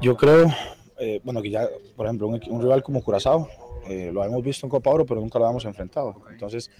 [0.00, 0.46] Yo creo,
[1.00, 3.48] eh, bueno, que ya, por ejemplo, un, un rival como Curazao,
[3.88, 6.22] eh, lo hemos visto en Copa Oro, pero nunca lo habíamos enfrentado.
[6.30, 6.70] Entonces,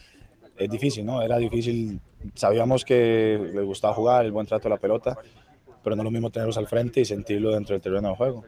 [0.56, 1.22] es difícil, ¿no?
[1.22, 1.98] Era difícil.
[2.34, 5.18] Sabíamos que les gustaba jugar, el buen trato de la pelota,
[5.82, 8.44] pero no es lo mismo tenerlos al frente y sentirlo dentro del terreno de juego.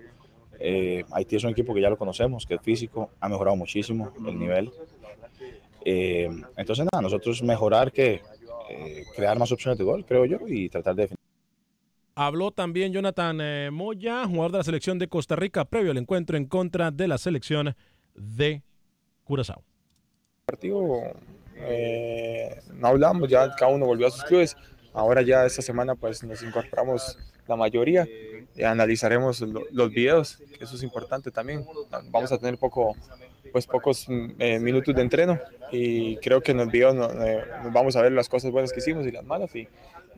[0.58, 4.12] Eh, Haití es un equipo que ya lo conocemos, que es físico, ha mejorado muchísimo
[4.26, 4.70] el nivel.
[5.84, 8.20] Eh, entonces, nada, nosotros mejorar que
[8.70, 11.21] eh, crear más opciones de gol, creo yo, y tratar de definir.
[12.14, 16.36] Habló también Jonathan eh, Moya, jugador de la selección de Costa Rica, previo al encuentro
[16.36, 17.74] en contra de la selección
[18.14, 18.62] de
[19.24, 19.62] Curazao.
[20.44, 20.82] partido
[21.56, 24.56] eh, no hablamos, ya cada uno volvió a sus clubes.
[24.92, 28.06] Ahora ya esta semana pues nos incorporamos la mayoría
[28.54, 31.64] y analizaremos lo- los videos, que eso es importante también.
[32.10, 32.94] Vamos a tener poco,
[33.52, 35.38] pues pocos mm, eh, minutos de entreno
[35.70, 37.42] y creo que en los videos no- eh,
[37.72, 39.66] vamos a ver las cosas buenas que hicimos y las malas y,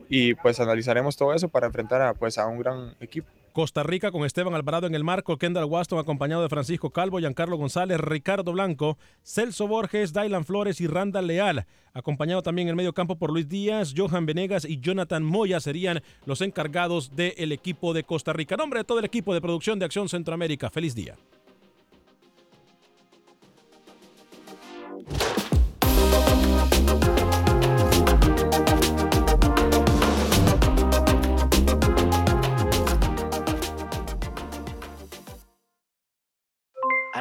[0.09, 3.29] y pues analizaremos todo eso para enfrentar a, pues, a un gran equipo.
[3.55, 7.57] Costa Rica con Esteban Alvarado en el marco, Kendall Waston acompañado de Francisco Calvo, Giancarlo
[7.57, 11.65] González, Ricardo Blanco, Celso Borges, Dylan Flores y Randall Leal.
[11.93, 16.03] Acompañado también en el medio campo por Luis Díaz, Johan Venegas y Jonathan Moya serían
[16.27, 18.57] los encargados del equipo de Costa Rica.
[18.57, 20.69] Nombre de todo el equipo de producción de Acción Centroamérica.
[20.69, 21.17] Feliz día.